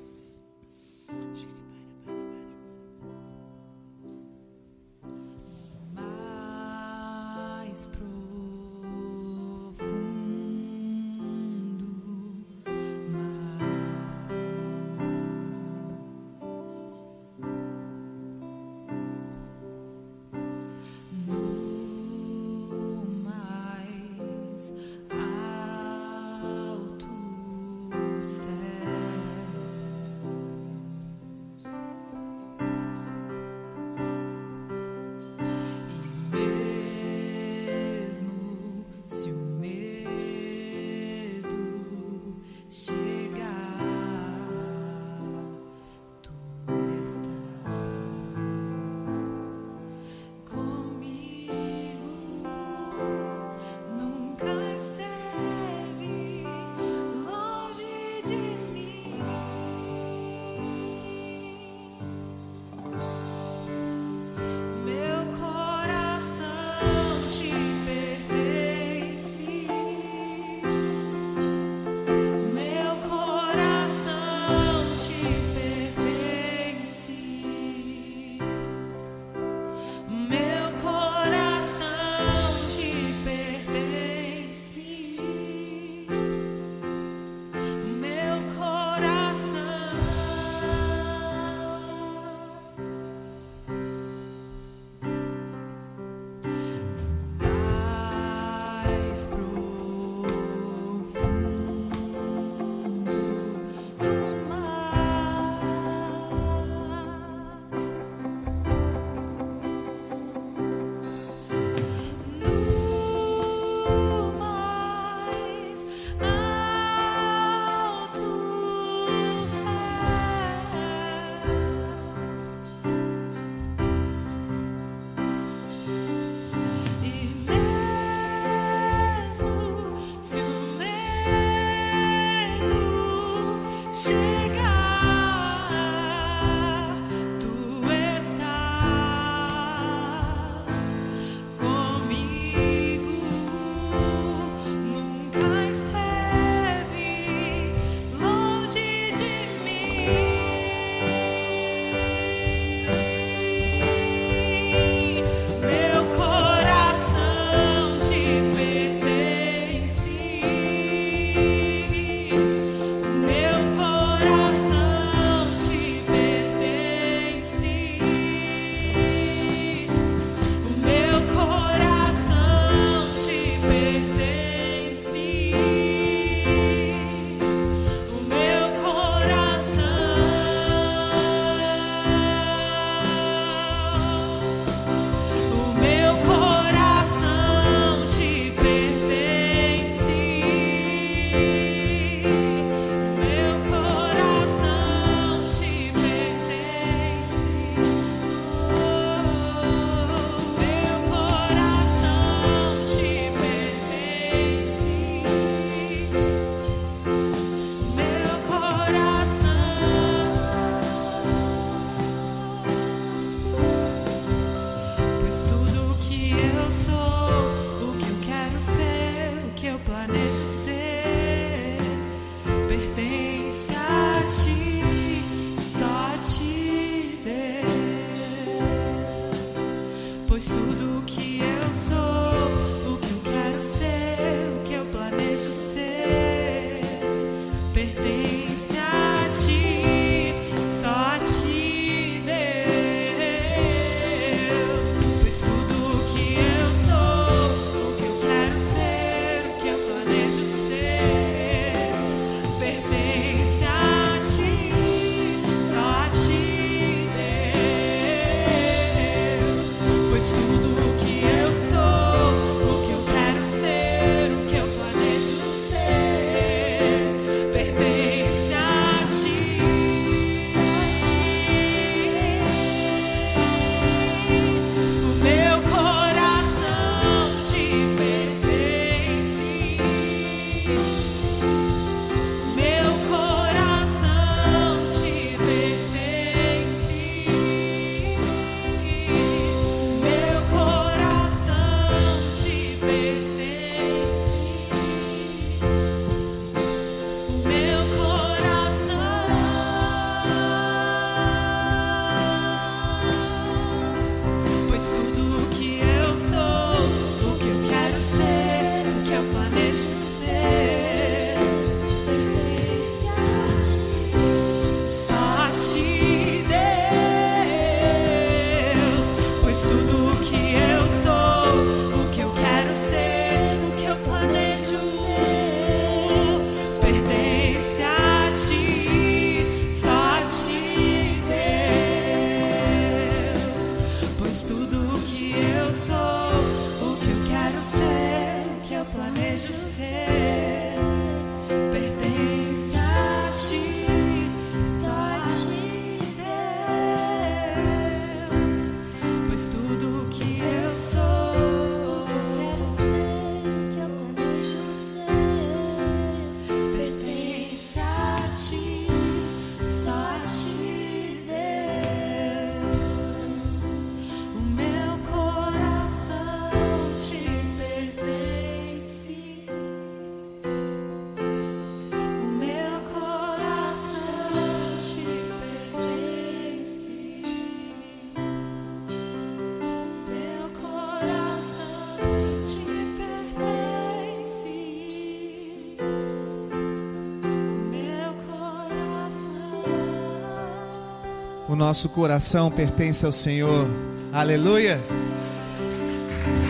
Nosso 391.68 391.90
coração 391.90 392.50
pertence 392.50 393.04
ao 393.04 393.12
Senhor. 393.12 393.68
Aleluia. 394.10 394.80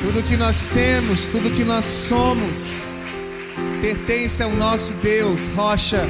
Tudo 0.00 0.22
que 0.22 0.36
nós 0.36 0.68
temos, 0.68 1.28
tudo 1.28 1.50
que 1.50 1.64
nós 1.64 1.84
somos, 1.84 2.84
pertence 3.82 4.40
ao 4.44 4.52
nosso 4.52 4.92
Deus, 5.02 5.48
rocha 5.56 6.06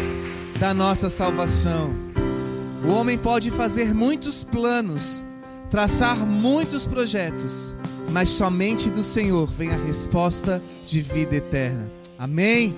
da 0.61 0.75
nossa 0.75 1.09
salvação. 1.09 1.91
O 2.87 2.93
homem 2.93 3.17
pode 3.17 3.51
fazer 3.51 3.95
muitos 3.95 4.45
planos, 4.45 5.25
traçar 5.71 6.19
muitos 6.27 6.87
projetos, 6.87 7.73
mas 8.11 8.29
somente 8.29 8.91
do 8.91 9.03
Senhor 9.03 9.47
vem 9.47 9.71
a 9.71 9.85
resposta 9.87 10.63
de 10.85 11.01
vida 11.01 11.37
eterna. 11.37 11.91
Amém? 12.19 12.77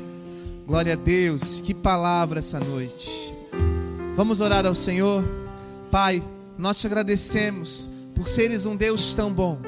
Glória 0.65 0.93
a 0.93 0.97
Deus, 0.97 1.61
que 1.61 1.75
palavra 1.75 2.39
essa 2.39 2.61
noite. 2.61 3.35
Vamos 4.15 4.41
orar 4.41 4.65
ao 4.65 4.77
Senhor. 4.77 5.40
Pai, 5.91 6.23
nós 6.57 6.79
te 6.79 6.87
agradecemos 6.87 7.91
por 8.15 8.29
seres 8.29 8.65
um 8.65 8.77
Deus 8.77 9.13
tão 9.13 9.33
bom, 9.33 9.59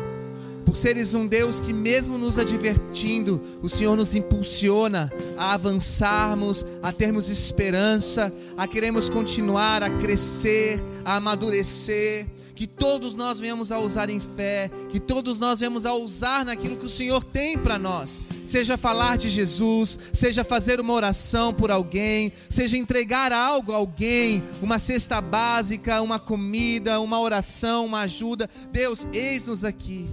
por 0.65 0.77
seres 0.77 1.15
um 1.15 1.27
Deus 1.27 1.61
que, 1.61 1.73
mesmo 1.73 2.17
nos 2.17 2.39
advertindo, 2.39 3.43
o 3.61 3.69
Senhor 3.69 3.97
nos 3.97 4.15
impulsiona 4.15 5.13
a 5.37 5.55
avançarmos, 5.55 6.65
a 6.81 6.93
termos 6.93 7.29
esperança, 7.29 8.33
a 8.57 8.69
queremos 8.69 9.09
continuar 9.09 9.83
a 9.83 9.91
crescer, 9.91 10.81
a 11.05 11.17
amadurecer 11.17 12.27
que 12.55 12.67
todos 12.67 13.15
nós 13.15 13.41
venhamos 13.41 13.73
a 13.73 13.79
usar 13.79 14.11
em 14.11 14.21
fé, 14.21 14.71
que 14.91 15.01
todos 15.01 15.39
nós 15.39 15.61
venhamos 15.61 15.87
a 15.87 15.95
usar 15.95 16.45
naquilo 16.45 16.77
que 16.77 16.87
o 16.87 16.89
Senhor 16.89 17.25
tem 17.25 17.59
para 17.59 17.79
nós, 17.79 18.23
seja 18.45 18.77
falar 18.77 19.17
de 19.17 19.29
Jesus, 19.29 19.99
seja 20.13 20.45
fazer 20.45 20.81
uma 20.81 20.93
oração 20.93 21.53
por 21.53 21.71
alguém, 21.71 22.33
seja 22.49 22.77
entregar 22.77 23.33
algo 23.33 23.73
a 23.73 23.77
alguém, 23.77 24.43
uma 24.61 24.79
cesta 24.79 25.21
básica, 25.21 26.03
uma 26.03 26.19
comida, 26.19 27.01
uma 27.01 27.21
oração, 27.21 27.87
uma 27.87 28.01
ajuda. 28.01 28.49
Deus, 28.71 29.07
eis-nos 29.13 29.65
aqui. 29.65 30.09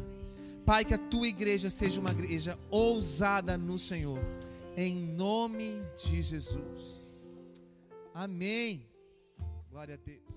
Pai, 0.65 0.85
que 0.85 0.93
a 0.93 0.99
tua 0.99 1.27
igreja 1.27 1.69
seja 1.69 1.99
uma 1.99 2.11
igreja 2.11 2.57
ousada 2.69 3.57
no 3.57 3.79
Senhor, 3.79 4.19
em 4.77 4.95
nome 4.95 5.81
de 5.97 6.21
Jesus. 6.21 7.11
Amém. 8.13 8.85
Glória 9.71 9.95
a 9.95 9.97
Deus. 9.97 10.28